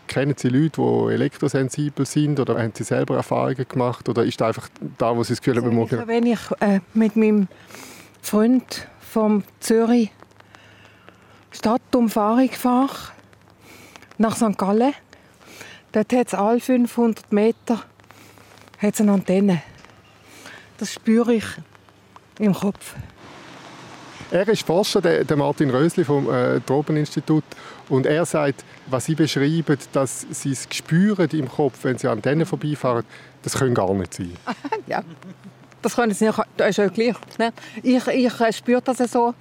Kennen 0.06 0.34
Sie 0.36 0.48
Leute, 0.48 0.80
die 0.80 1.12
elektrosensibel 1.14 2.06
sind 2.06 2.40
oder 2.40 2.58
haben 2.58 2.72
Sie 2.74 2.84
selber 2.84 3.16
Erfahrungen 3.16 3.66
gemacht 3.68 4.08
oder 4.08 4.24
ist 4.24 4.40
das 4.40 4.48
einfach 4.48 4.68
da, 4.98 5.16
wo 5.16 5.22
Sie 5.22 5.32
das 5.32 5.40
Gefühl 5.40 5.62
haben, 5.62 5.74
morgen... 5.74 6.06
Wenn 6.06 6.26
ich 6.26 6.40
äh, 6.60 6.80
mit 6.94 7.16
meinem 7.16 7.48
Freund 8.22 8.88
vom 9.00 9.44
Zürich 9.60 10.10
Stadtumfahrung 11.50 12.50
fahre, 12.50 13.12
nach 14.18 14.36
St. 14.36 14.56
Gallen, 14.56 14.94
dort 15.92 16.12
hat 16.12 16.26
es 16.28 16.34
alle 16.34 16.60
500 16.60 17.32
Meter 17.32 17.82
hat's 18.78 19.00
eine 19.00 19.12
Antenne. 19.12 19.62
Das 20.78 20.92
spüre 20.92 21.34
ich 21.34 21.44
im 22.38 22.52
Kopf. 22.52 22.94
Er 24.30 24.48
ist 24.48 24.66
Forscher, 24.66 25.00
der, 25.00 25.36
Martin 25.36 25.70
Rösli 25.70 26.04
vom 26.04 26.28
äh, 26.32 26.60
Tropeninstitut, 26.60 27.44
und 27.88 28.06
er 28.06 28.24
sagt, 28.26 28.64
was 28.86 29.04
Sie 29.04 29.14
beschreiben, 29.14 29.78
dass 29.92 30.26
Sie 30.30 30.50
es 30.50 30.66
spüren 30.72 31.28
im 31.30 31.48
Kopf, 31.48 31.78
wenn 31.82 31.96
Sie 31.98 32.08
an 32.08 32.18
Antennen 32.18 32.44
vorbeifahren, 32.44 33.04
das 33.42 33.54
können 33.54 33.74
gar 33.74 33.94
nicht 33.94 34.14
sein. 34.14 34.32
ja, 34.88 35.02
das 35.82 35.94
können 35.94 36.12
Sie 36.12 36.26
nicht. 36.26 36.38
Das 36.56 36.70
ist 36.70 36.78
ja 36.78 36.88
gleich. 36.88 37.14
Ne? 37.38 37.52
Ich, 37.82 38.06
ich 38.08 38.40
äh, 38.40 38.52
spüre 38.52 38.82
das 38.82 38.98
so. 39.10 39.34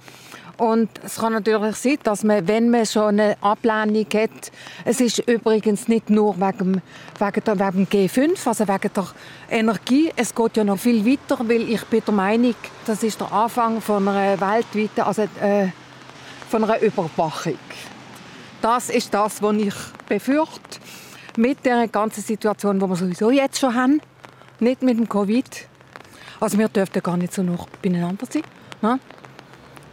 Und 0.58 0.88
es 1.04 1.16
kann 1.16 1.34
natürlich 1.34 1.76
sein, 1.76 1.98
dass 2.02 2.24
man, 2.24 2.48
wenn 2.48 2.70
man 2.70 2.86
schon 2.86 3.20
eine 3.20 3.36
Ablehnung 3.42 4.06
hat, 4.14 4.52
es 4.84 5.00
ist 5.00 5.18
übrigens 5.18 5.86
nicht 5.88 6.08
nur 6.08 6.36
wegen, 6.36 6.80
wegen, 7.18 7.44
der, 7.44 7.58
wegen 7.58 7.86
G5, 7.86 8.48
also 8.48 8.66
wegen 8.66 8.90
der 8.94 9.06
Energie, 9.50 10.10
es 10.16 10.34
geht 10.34 10.56
ja 10.56 10.64
noch 10.64 10.78
viel 10.78 11.04
weiter, 11.04 11.38
weil 11.46 11.68
ich 11.68 11.84
bin 11.84 12.02
der 12.06 12.14
Meinung, 12.14 12.54
das 12.86 13.02
ist 13.02 13.20
der 13.20 13.30
Anfang 13.30 13.80
von 13.82 14.08
einer 14.08 14.40
weltweiten, 14.40 15.02
also 15.02 15.22
äh, 15.22 15.68
von 16.48 16.64
einer 16.64 16.80
Überwachung. 16.80 17.58
Das 18.62 18.88
ist 18.88 19.12
das, 19.12 19.42
was 19.42 19.56
ich 19.56 19.74
befürchte. 20.08 20.80
Mit 21.36 21.66
der 21.66 21.86
ganzen 21.88 22.22
Situation, 22.22 22.80
die 22.80 22.86
wir 22.86 22.96
sowieso 22.96 23.30
jetzt 23.30 23.58
schon 23.58 23.74
haben, 23.74 24.00
nicht 24.58 24.82
mit 24.82 24.98
dem 24.98 25.06
Covid, 25.06 25.68
Also 26.40 26.58
wir 26.58 26.68
dürften 26.68 27.02
gar 27.02 27.16
nicht 27.16 27.32
so 27.32 27.42
noch 27.42 27.66
beieinander 27.82 28.26
sein. 28.30 28.42
Ne? 28.82 28.98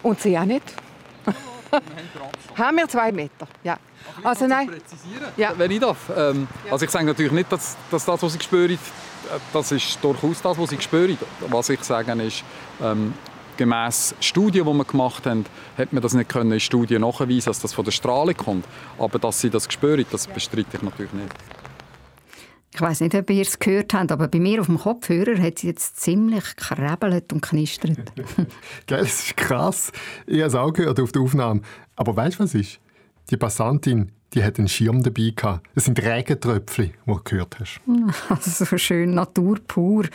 Und 0.03 0.19
sie 0.19 0.37
auch 0.37 0.45
nicht. 0.45 0.63
haben 2.55 2.77
wir 2.77 2.87
zwei 2.87 3.11
Meter, 3.11 3.47
ja. 3.63 3.77
Also 4.21 4.45
nein. 4.47 4.69
Ja. 5.37 5.53
Wenn 5.57 5.71
ich 5.71 5.79
darf. 5.79 5.97
Ähm, 6.15 6.47
also 6.69 6.85
ich 6.85 6.91
sage 6.91 7.05
natürlich 7.05 7.31
nicht, 7.31 7.51
dass, 7.51 7.77
dass 7.89 8.05
das, 8.05 8.21
was 8.21 8.35
ich 8.35 8.43
spüre, 8.43 8.77
das 9.51 9.71
ist 9.71 9.97
durchaus 10.03 10.41
das, 10.41 10.57
was 10.57 10.71
ich 10.71 10.81
spüre. 10.81 11.17
Was 11.47 11.69
ich 11.69 11.83
sage 11.83 12.11
ist, 12.21 12.43
ähm, 12.81 13.13
gemäss 13.57 14.15
Studien, 14.19 14.65
die 14.65 14.73
wir 14.73 14.85
gemacht 14.85 15.25
haben, 15.25 15.45
hat 15.77 15.93
man 15.93 16.01
das 16.01 16.13
nicht 16.13 16.29
können 16.29 16.51
in 16.51 16.59
Studien 16.59 17.01
nachweisen, 17.01 17.45
dass 17.45 17.59
das 17.59 17.73
von 17.73 17.85
der 17.85 17.91
Strahlung 17.91 18.35
kommt. 18.35 18.65
Aber 18.97 19.19
dass 19.19 19.39
sie 19.41 19.49
das 19.49 19.67
spüren, 19.71 20.05
das 20.11 20.27
bestreite 20.27 20.67
ich 20.73 20.81
natürlich 20.81 21.13
nicht. 21.13 21.31
Ich 22.73 22.81
weiß 22.81 23.01
nicht, 23.01 23.13
ob 23.13 23.29
ihr 23.29 23.43
es 23.43 23.59
gehört 23.59 23.93
habt, 23.93 24.11
aber 24.11 24.27
bei 24.27 24.39
mir 24.39 24.59
auf 24.59 24.65
dem 24.65 24.79
Kopfhörer 24.79 25.39
hat 25.39 25.57
es 25.57 25.61
jetzt 25.61 25.99
ziemlich 25.99 26.55
krabbelt 26.55 27.31
und 27.31 27.41
knistert. 27.41 28.11
Gell, 28.87 28.99
das 28.99 29.25
ist 29.25 29.37
krass. 29.37 29.91
Ich 30.25 30.39
habe 30.39 30.47
es 30.47 30.55
auch 30.55 30.73
gehört 30.73 30.99
auf 30.99 31.11
der 31.11 31.21
Aufnahme. 31.21 31.61
Aber 31.95 32.15
weißt 32.15 32.39
du, 32.39 32.43
was 32.43 32.55
ist? 32.55 32.79
Die 33.29 33.37
Passantin, 33.37 34.11
die 34.33 34.43
hat 34.43 34.57
einen 34.57 34.67
Schirm 34.67 35.03
dabei 35.03 35.33
gehabt. 35.35 35.67
Das 35.75 35.85
sind 35.85 36.01
Regentröpfchen, 36.01 36.93
die 37.05 37.11
du 37.11 37.19
gehört 37.23 37.59
hast. 37.59 37.79
Also 38.29 38.65
so 38.65 38.77
schön, 38.79 39.13
Natur 39.13 39.59
pur. 39.67 40.05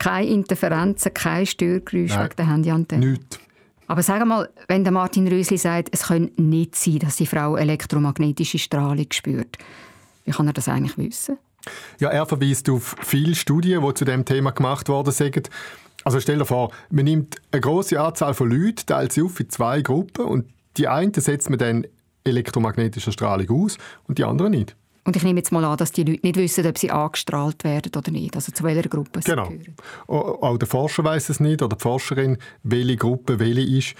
Keine 0.00 0.26
Interferenzen, 0.26 1.14
kein 1.14 1.46
Störgeräusch 1.46 2.18
wegen 2.18 2.36
der 2.36 2.50
Handyantenne. 2.50 3.06
Nichts. 3.06 3.38
Aber 3.86 4.02
sag 4.02 4.26
mal, 4.26 4.48
wenn 4.66 4.82
der 4.82 4.92
Martin 4.92 5.28
Rösli 5.28 5.56
sagt, 5.56 5.90
es 5.92 6.08
könnte 6.08 6.42
nicht 6.42 6.74
sein, 6.74 6.98
dass 6.98 7.16
die 7.16 7.26
Frau 7.26 7.56
elektromagnetische 7.56 8.58
Strahlung 8.58 9.06
spürt, 9.12 9.56
wie 10.24 10.32
kann 10.32 10.48
er 10.48 10.52
das 10.52 10.68
eigentlich 10.68 10.98
wissen? 10.98 11.38
Ja, 12.00 12.08
er 12.08 12.26
verweist 12.26 12.68
auf 12.70 12.96
viele 13.02 13.34
Studien, 13.34 13.82
die 13.86 13.94
zu 13.94 14.04
dem 14.04 14.24
Thema 14.24 14.50
gemacht 14.50 14.88
worden 14.88 15.12
sind. 15.12 15.50
Also 16.04 16.18
stell 16.20 16.38
dir 16.38 16.44
vor, 16.44 16.72
man 16.90 17.04
nimmt 17.04 17.36
eine 17.52 17.60
große 17.60 18.00
Anzahl 18.00 18.34
von 18.34 18.50
Leuten, 18.50 18.86
teilt 18.86 19.12
sie 19.12 19.22
auf 19.22 19.38
in 19.38 19.50
zwei 19.50 19.82
Gruppen 19.82 20.24
und 20.24 20.46
die 20.76 20.88
einen 20.88 21.14
setzt 21.14 21.50
man 21.50 21.58
dann 21.58 21.86
elektromagnetischer 22.24 23.12
Strahlung 23.12 23.64
aus 23.64 23.78
und 24.08 24.18
die 24.18 24.24
anderen 24.24 24.52
nicht. 24.52 24.76
Und 25.04 25.16
ich 25.16 25.24
nehme 25.24 25.40
jetzt 25.40 25.50
mal 25.50 25.64
an, 25.64 25.76
dass 25.76 25.90
die 25.90 26.04
Leute 26.04 26.20
nicht 26.22 26.36
wissen, 26.36 26.64
ob 26.64 26.78
sie 26.78 26.90
angestrahlt 26.90 27.64
werden 27.64 27.90
oder 27.96 28.12
nicht, 28.12 28.36
also 28.36 28.52
zu 28.52 28.62
welcher 28.62 28.88
Gruppe 28.88 29.20
sie 29.20 29.30
genau. 29.30 29.48
gehören. 29.48 29.74
Auch 30.06 30.58
der 30.58 30.68
Forscher 30.68 31.02
weiß 31.02 31.28
es 31.28 31.40
nicht 31.40 31.60
oder 31.60 31.76
die 31.76 31.82
Forscherin, 31.82 32.38
welche 32.62 32.96
Gruppe 32.96 33.40
welche 33.40 33.62
ist. 33.62 33.94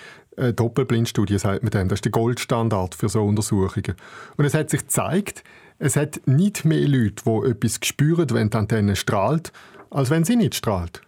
Doppelblindstudie 0.57 1.39
sagt 1.39 1.63
man 1.63 1.71
dann. 1.71 1.89
Das 1.89 1.99
ist 1.99 2.05
der 2.05 2.13
Goldstandard 2.13 2.95
für 2.95 3.09
so 3.09 3.23
Untersuchungen. 3.25 3.97
Und 4.37 4.45
es 4.45 4.55
hat 4.55 4.71
sich 4.71 4.83
gezeigt, 4.83 5.43
es 5.83 5.97
hat 5.97 6.21
nicht 6.27 6.65
mehr 6.65 6.87
Leute, 6.87 7.25
die 7.27 7.51
etwas 7.51 7.81
spüren, 7.83 8.31
wenn 8.31 8.51
die 8.51 8.57
Antenne 8.57 8.95
strahlt, 8.95 9.53
als 9.91 10.11
wenn 10.11 10.25
sie 10.25 10.37
nicht 10.37 10.55
strahlt. 10.55 11.03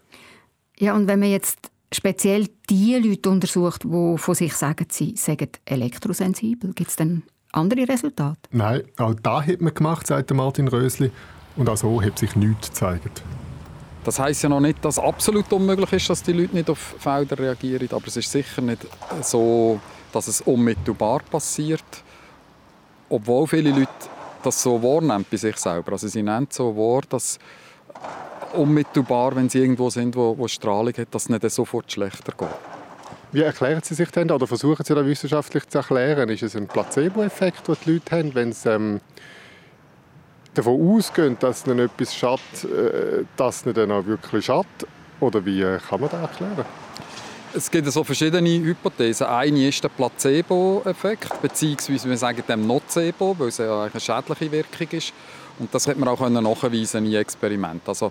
Ja, 0.79 0.97
und 0.97 1.07
wenn 1.07 1.21
man 1.21 1.31
jetzt 1.31 1.71
speziell 1.93 2.49
die 2.69 2.97
Leute 2.97 3.31
untersucht, 3.31 3.85
die 3.85 4.19
von 4.19 4.35
sich 4.35 4.53
sagen, 4.55 4.87
sie 4.91 5.15
seien 5.17 5.49
elektrosensibel, 5.65 6.73
gibt 6.75 6.91
es 6.91 6.97
dann 6.97 7.23
andere 7.53 7.87
Resultate? 7.89 8.41
Nein, 8.51 8.83
auch 8.97 9.15
da 9.15 9.45
hat 9.45 9.61
man 9.61 9.73
gemacht, 9.73 10.09
sagt 10.09 10.35
Martin 10.35 10.67
Rösli. 10.67 11.13
Und 11.55 11.69
auch 11.69 11.77
so 11.77 12.03
hat 12.03 12.19
sich 12.19 12.35
nichts 12.35 12.71
gezeigt. 12.71 13.23
Das 14.03 14.19
heisst 14.19 14.43
ja 14.43 14.49
noch 14.49 14.59
nicht, 14.59 14.85
dass 14.85 14.99
es 14.99 15.05
absolut 15.05 15.53
unmöglich 15.53 15.93
ist, 15.93 16.11
dass 16.11 16.25
die 16.25 16.33
Leute 16.33 16.53
nicht 16.53 16.69
auf 16.69 16.97
Felder 16.99 17.39
reagieren. 17.39 17.89
Aber 17.93 18.09
es 18.09 18.17
ist 18.17 18.29
sicher 18.29 18.61
nicht 18.61 18.85
so, 19.23 19.81
dass 20.13 20.27
es 20.27 20.41
unmittelbar 20.41 21.21
passiert. 21.31 21.85
Obwohl 23.09 23.47
viele 23.47 23.71
Leute 23.71 23.89
das 24.45 24.63
so 24.63 24.83
wahrnehmen 24.83 25.25
bei 25.31 25.37
sich 25.37 25.57
selber. 25.57 25.93
Also 25.93 26.09
sie 26.09 26.23
nehmen 26.23 26.49
so 26.51 26.77
wahr, 26.77 27.03
dass 27.09 27.39
unmittelbar, 28.55 29.35
wenn 29.37 29.49
sie 29.49 29.59
irgendwo 29.59 29.91
sind, 29.91 30.17
wo, 30.17 30.37
wo 30.37 30.49
Strahlung 30.49 30.93
hat, 30.97 31.15
dass 31.15 31.25
es 31.25 31.29
nicht 31.29 31.51
sofort 31.51 31.91
schlechter 31.91 32.33
geht. 32.37 32.49
Wie 33.33 33.43
erklären 33.43 33.83
Sie 33.83 33.95
sich 33.95 34.11
denn 34.13 34.31
oder 34.31 34.47
versuchen 34.47 34.85
Sie 34.85 34.95
das 34.95 35.05
wissenschaftlich 35.05 35.69
zu 35.69 35.79
erklären? 35.79 36.29
Ist 36.29 36.45
es 36.45 36.55
ein 36.55 36.69
Placebo-Effekt, 36.69 37.67
den 37.67 37.77
die 37.85 37.93
Leute 37.95 38.17
haben, 38.17 38.33
wenn 38.33 38.53
sie 38.53 38.71
ähm, 38.71 39.01
davon 40.55 40.97
ausgehen, 40.97 41.37
dass 41.41 41.67
ihnen 41.67 41.81
etwas 41.81 42.15
schadet, 42.15 42.65
äh, 42.65 43.25
dass 43.37 43.67
es 43.67 43.75
dann 43.75 43.91
auch 43.91 44.07
wirklich 44.07 44.45
schadet? 44.45 44.87
Oder 45.19 45.45
wie 45.45 45.63
äh, 45.63 45.79
kann 45.79 46.01
man 46.01 46.11
das 46.11 46.21
erklären? 46.21 46.65
Es 47.57 47.71
gibt 47.71 47.91
so 47.93 48.03
verschiedene 48.03 48.51
Hypothesen. 48.51 49.29
Eine 49.29 49.69
ist 49.69 49.85
der 49.85 49.89
Placebo-Effekt, 49.89 51.41
beziehungsweise 51.41 52.09
wir 52.09 52.17
sagen 52.17 52.43
dem 52.49 52.67
Nocebo, 52.67 53.37
weil 53.39 53.49
es 53.49 53.59
ja 53.59 53.85
eine 53.85 54.01
schädliche 54.01 54.51
Wirkung 54.51 54.89
ist. 54.91 55.13
Und 55.61 55.73
das 55.73 55.87
hat 55.87 55.97
man 55.97 56.09
auch 56.09 56.29
nachweisen 56.29 57.07
in 57.07 57.15
Experimenten. 57.15 57.87
Also, 57.87 58.11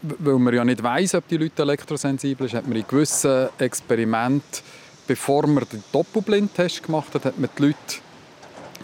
weil 0.00 0.38
man 0.38 0.54
ja 0.54 0.64
nicht 0.64 0.82
weiß, 0.82 1.16
ob 1.16 1.28
die 1.28 1.36
Leute 1.36 1.60
elektrosensibel 1.60 2.48
sind, 2.48 2.56
hat 2.56 2.66
man 2.66 2.78
in 2.78 2.86
gewissen 2.88 3.48
Experimenten, 3.58 4.62
bevor 5.06 5.46
man 5.46 5.64
den 5.70 5.84
Doppelblindtest 5.92 6.82
gemacht 6.82 7.12
hat, 7.12 7.26
hat 7.26 7.38
man 7.38 7.50
die 7.58 7.62
Leute 7.62 7.76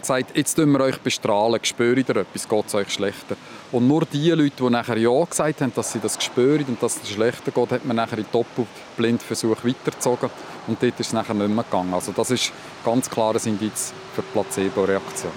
gesagt, 0.03 0.37
jetzt 0.37 0.53
tun 0.55 0.71
wir 0.71 0.81
euch 0.81 0.99
bestrahlen, 0.99 1.59
spürt 1.63 2.07
ihr 2.07 2.15
etwas, 2.15 2.47
geht 2.47 2.65
es 2.67 2.75
euch 2.75 2.89
schlechter. 2.91 3.35
Und 3.71 3.87
nur 3.87 4.05
die 4.05 4.29
Leute, 4.29 4.63
die 4.63 4.69
nachher 4.69 4.97
Ja 4.97 5.23
gesagt 5.25 5.61
haben, 5.61 5.73
dass 5.75 5.91
sie 5.91 5.99
das 5.99 6.23
spüren 6.23 6.65
und 6.67 6.83
dass 6.83 7.01
es 7.01 7.09
schlechter 7.09 7.51
geht, 7.51 7.71
hat 7.71 7.85
man 7.85 7.95
nachher 7.95 8.19
in 8.19 8.25
Doppelblindversuch 8.31 9.63
weitergezogen 9.63 10.29
und 10.67 10.81
dort 10.81 10.99
ist 10.99 11.07
es 11.07 11.13
nachher 11.13 11.33
nicht 11.33 11.49
mehr 11.49 11.63
gegangen. 11.63 11.93
Also 11.93 12.11
das 12.11 12.29
ist 12.29 12.51
ganz 12.85 13.09
klares 13.09 13.45
Indiz 13.45 13.93
für 14.13 14.21
die 14.21 14.27
Placebo-Reaktion. 14.31 15.31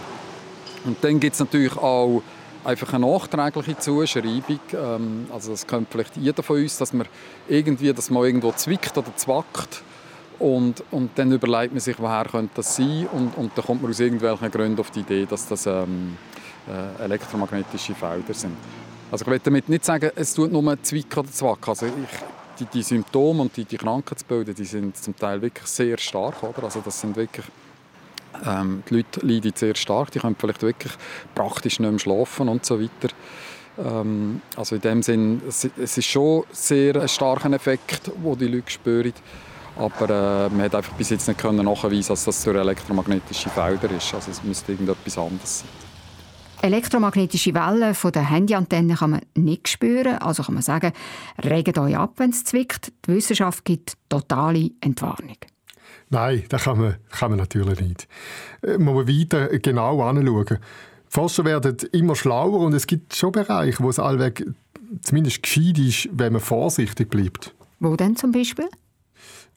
Und 0.85 1.03
dann 1.03 1.19
gibt 1.19 1.35
es 1.35 1.41
natürlich 1.41 1.77
auch 1.77 2.23
einfach 2.63 2.93
eine 2.93 3.07
nachträgliche 3.07 3.79
Zuschreibung. 3.79 4.61
Ähm, 4.73 5.27
also 5.33 5.53
das 5.53 5.67
kennt 5.67 5.89
vielleicht 5.91 6.17
jeder 6.17 6.43
von 6.43 6.61
uns, 6.61 6.79
dass 6.79 6.93
man 6.93 7.07
irgendwie, 7.49 7.93
dass 7.93 8.11
man 8.11 8.25
irgendwo 8.25 8.53
zwickt 8.53 8.97
oder 8.99 9.15
zwackt 9.17 9.83
und, 10.39 10.83
und 10.91 11.11
dann 11.17 11.33
überlegt 11.33 11.73
man 11.73 11.81
sich, 11.81 11.99
woher 11.99 12.25
könnte 12.25 12.51
das 12.57 12.77
sein 12.77 13.07
und, 13.13 13.37
und 13.37 13.53
dann 13.57 13.65
kommt 13.65 13.83
man 13.83 13.91
aus 13.91 14.01
irgendwelchen 14.01 14.51
Gründen 14.51 14.81
auf 14.81 14.91
die 14.91 15.01
Idee, 15.01 15.27
dass 15.27 15.49
das 15.49 15.67
ähm, 15.67 16.17
äh, 16.69 17.05
elektromagnetische 17.05 17.95
Felder 17.95 18.35
sind. 18.35 18.57
Also 19.11 19.25
ich 19.25 19.31
will 19.31 19.41
damit 19.43 19.69
nicht 19.69 19.85
sagen, 19.85 20.11
es 20.15 20.35
tut 20.35 20.53
nur 20.53 20.83
Zwick 20.83 21.17
oder 21.17 21.31
Zwack. 21.31 21.69
Also 21.69 21.87
ich, 21.87 21.93
die, 22.59 22.65
die, 22.67 22.83
Symptome 22.83 23.43
und 23.43 23.57
die, 23.57 23.65
die 23.65 23.77
Krankheitsbilder, 23.77 24.53
die 24.53 24.65
sind 24.65 24.97
zum 24.97 25.17
Teil 25.17 25.41
wirklich 25.41 25.67
sehr 25.67 25.97
stark. 25.99 26.43
Oder? 26.43 26.65
Also 26.65 26.81
das 26.85 27.01
sind 27.01 27.15
wirklich 27.15 27.47
ähm, 28.45 28.83
die 28.89 28.97
Leute 28.97 29.27
leiden 29.27 29.53
sehr 29.55 29.75
stark, 29.75 30.11
die 30.11 30.19
können 30.19 30.37
vielleicht 30.39 30.63
wirklich 30.63 30.93
praktisch 31.35 31.79
nicht 31.81 31.91
mehr 31.91 31.99
schlafen 31.99 32.49
und 32.49 32.67
so 32.67 32.81
weiter. 32.81 33.15
Ähm, 33.79 34.41
also 34.57 34.75
in 34.75 34.81
dem 34.81 35.03
Sinn, 35.03 35.43
es, 35.49 35.69
es 35.79 35.99
ist 35.99 36.07
schon 36.07 36.45
sehr 36.51 36.97
ein 36.97 37.09
starker 37.09 37.53
Effekt, 37.53 38.09
den 38.09 38.39
die 38.39 38.49
Leute 38.49 38.71
spüren. 38.71 39.13
Aber 39.77 40.47
äh, 40.47 40.49
man 40.49 40.63
hat 40.63 40.75
einfach 40.75 40.93
bis 40.95 41.11
jetzt 41.11 41.29
nicht 41.29 41.39
können 41.39 41.65
nachweisen, 41.65 42.09
dass 42.09 42.25
das 42.25 42.43
durch 42.43 42.57
elektromagnetische 42.57 43.51
Felder 43.51 43.91
ist. 43.91 44.15
Also 44.15 44.31
es 44.31 44.43
müsste 44.43 44.73
irgendetwas 44.73 45.19
anderes 45.19 45.61
sein. 45.61 45.69
Elektromagnetische 46.63 47.55
Wellen 47.55 47.95
von 47.95 48.13
der 48.13 48.31
Handyantenne 48.31 48.95
kann 48.95 49.11
man 49.11 49.21
nicht 49.35 49.69
spüren. 49.69 50.19
Also 50.19 50.43
kann 50.43 50.55
man 50.55 50.63
sagen, 50.63 50.93
regt 51.45 51.79
euch 51.79 51.97
ab, 51.97 52.15
wenn 52.17 52.31
es 52.31 52.45
zwickt. 52.45 52.93
Die 53.07 53.15
Wissenschaft 53.15 53.65
gibt 53.65 53.95
totale 54.09 54.71
Entwarnung. 54.81 55.37
Nein, 56.09 56.45
das 56.49 56.65
kann 56.65 56.79
man, 56.79 56.97
kann 57.11 57.31
man 57.31 57.39
natürlich 57.39 57.81
nicht. 57.81 58.09
Äh, 58.63 58.79
man 58.79 58.95
muss 58.95 59.07
weiter 59.07 59.49
genau 59.59 60.03
anschauen. 60.03 60.59
Forscher 61.09 61.45
werden 61.45 61.77
immer 61.93 62.17
schlauer 62.17 62.61
und 62.61 62.75
es 62.75 62.87
gibt 62.87 63.15
schon 63.15 63.33
Bereiche, 63.33 63.83
wo 63.83 63.91
es 63.91 63.99
allweg 63.99 64.45
zumindest 65.03 65.43
gescheit 65.43 65.79
ist, 65.79 66.09
wenn 66.13 66.33
man 66.33 66.43
vorsichtig 66.43 67.11
bleibt. 67.11 67.55
Wo 67.81 67.97
denn 67.97 68.17
zum 68.17 68.33
Beispiel? 68.33 68.69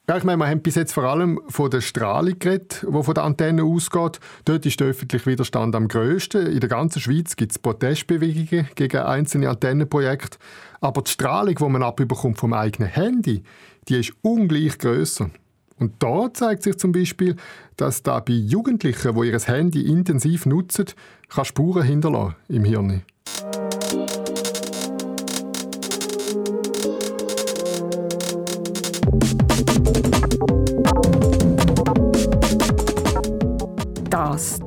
Ja, 0.09 0.17
ich 0.17 0.23
meine, 0.23 0.39
wir 0.39 0.47
haben 0.47 0.61
bis 0.61 0.73
jetzt 0.73 0.93
vor 0.93 1.03
allem 1.03 1.39
von 1.49 1.69
der 1.69 1.81
Strahlung 1.81 2.39
geredet, 2.39 2.81
die 2.81 3.03
von 3.03 3.13
der 3.13 3.23
Antenne 3.25 3.63
ausgeht. 3.63 4.19
Dort 4.43 4.65
ist 4.65 4.79
der 4.79 4.87
öffentliche 4.87 5.27
Widerstand 5.27 5.75
am 5.75 5.87
grössten. 5.87 6.47
In 6.47 6.59
der 6.59 6.67
ganzen 6.67 6.99
Schweiz 6.99 7.35
gibt 7.35 7.51
es 7.51 7.59
Protestbewegungen 7.59 8.69
gegen 8.73 9.01
einzelne 9.01 9.51
Antennenprojekte. 9.51 10.39
Aber 10.81 11.03
die 11.03 11.11
Strahlung, 11.11 11.53
die 11.53 11.63
man 11.63 11.83
abbekommt 11.83 12.39
vom 12.39 12.53
eigenen 12.53 12.89
Handy, 12.89 13.43
die 13.87 13.99
ist 13.99 14.13
ungleich 14.23 14.79
grösser. 14.79 15.29
Und 15.77 16.01
da 16.01 16.33
zeigt 16.33 16.63
sich 16.63 16.79
zum 16.79 16.91
Beispiel, 16.91 17.35
dass 17.77 18.01
da 18.01 18.19
bei 18.19 18.33
Jugendlichen, 18.33 19.13
die 19.13 19.27
ihr 19.29 19.39
Handy 19.39 19.85
intensiv 19.85 20.47
nutzen, 20.47 20.85
kann 21.29 21.45
Spuren 21.45 21.83
hinterlassen 21.83 22.33
im 22.47 22.63
Hirn. 22.63 23.03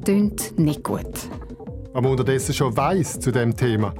Das 0.02 0.06
klingt 0.06 0.58
nicht 0.58 0.82
gut. 0.82 1.06
Aber 1.94 2.10
unterdessen 2.10 2.52
schon 2.52 2.76
weiss 2.76 3.20
zu 3.20 3.30
dem 3.30 3.56
Thema, 3.56 3.94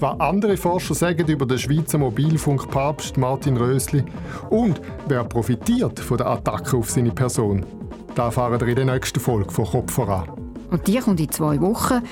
was 0.00 0.18
andere 0.18 0.56
Forscher 0.56 0.94
sagen 0.94 1.28
über 1.28 1.46
den 1.46 1.58
Schweizer 1.58 1.96
Mobilfunkpapst 1.96 3.16
Martin 3.18 3.56
Rösli 3.56 4.02
und 4.50 4.80
wer 5.06 5.22
profitiert 5.22 6.00
von 6.00 6.16
der 6.16 6.26
Attacke 6.26 6.76
auf 6.76 6.90
seine 6.90 7.12
Person. 7.12 7.64
Da 8.16 8.24
erfahren 8.24 8.60
wir 8.60 8.66
in 8.66 8.74
der 8.74 8.84
nächsten 8.84 9.20
Folge 9.20 9.52
von 9.52 9.66
Kopf 9.66 9.92
voran. 9.92 10.28
Und 10.72 10.88
die 10.88 10.98
kommt 10.98 11.20
in 11.20 11.30
zwei 11.30 11.60
Wochen. 11.60 12.02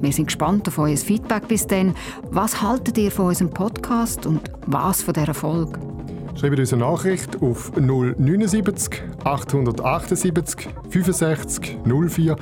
Wir 0.00 0.12
sind 0.12 0.26
gespannt 0.26 0.68
auf 0.68 0.78
euer 0.78 0.96
Feedback 0.96 1.48
bis 1.48 1.66
dann. 1.66 1.96
Was 2.30 2.62
haltet 2.62 2.98
ihr 2.98 3.10
von 3.10 3.26
unserem 3.26 3.50
Podcast 3.50 4.26
und 4.26 4.42
was 4.66 5.02
von 5.02 5.14
dieser 5.14 5.34
Folge? 5.34 5.91
Schreibt 6.34 6.58
uns 6.58 6.72
eine 6.72 6.82
Nachricht 6.84 7.42
auf 7.42 7.72
079 7.76 9.02
878 9.24 10.68
65 10.90 11.78
04 11.84 12.36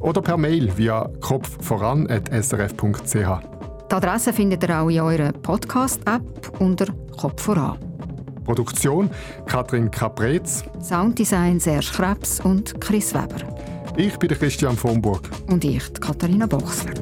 oder 0.00 0.22
per 0.22 0.36
Mail 0.36 0.76
via 0.76 1.08
kopfvoran.srf.ch. 1.20 3.14
Die 3.90 3.94
Adresse 3.94 4.32
findet 4.32 4.62
ihr 4.62 4.80
auch 4.80 4.88
in 4.88 5.00
eurer 5.00 5.32
Podcast-App 5.32 6.52
unter 6.60 6.86
Kopf 7.18 7.42
voran. 7.42 7.78
Produktion 8.44 9.10
Katrin 9.46 9.90
Caprez. 9.90 10.64
Sounddesign 10.80 11.60
Serge 11.60 11.90
Krebs 11.94 12.40
und 12.40 12.80
Chris 12.80 13.14
Weber. 13.14 13.36
Ich 13.96 14.18
bin 14.18 14.28
der 14.28 14.38
Christian 14.38 14.76
von 14.76 15.00
Burg. 15.02 15.28
Und 15.48 15.64
ich, 15.64 15.92
Katharina 15.94 16.46
Bochsler. 16.46 16.94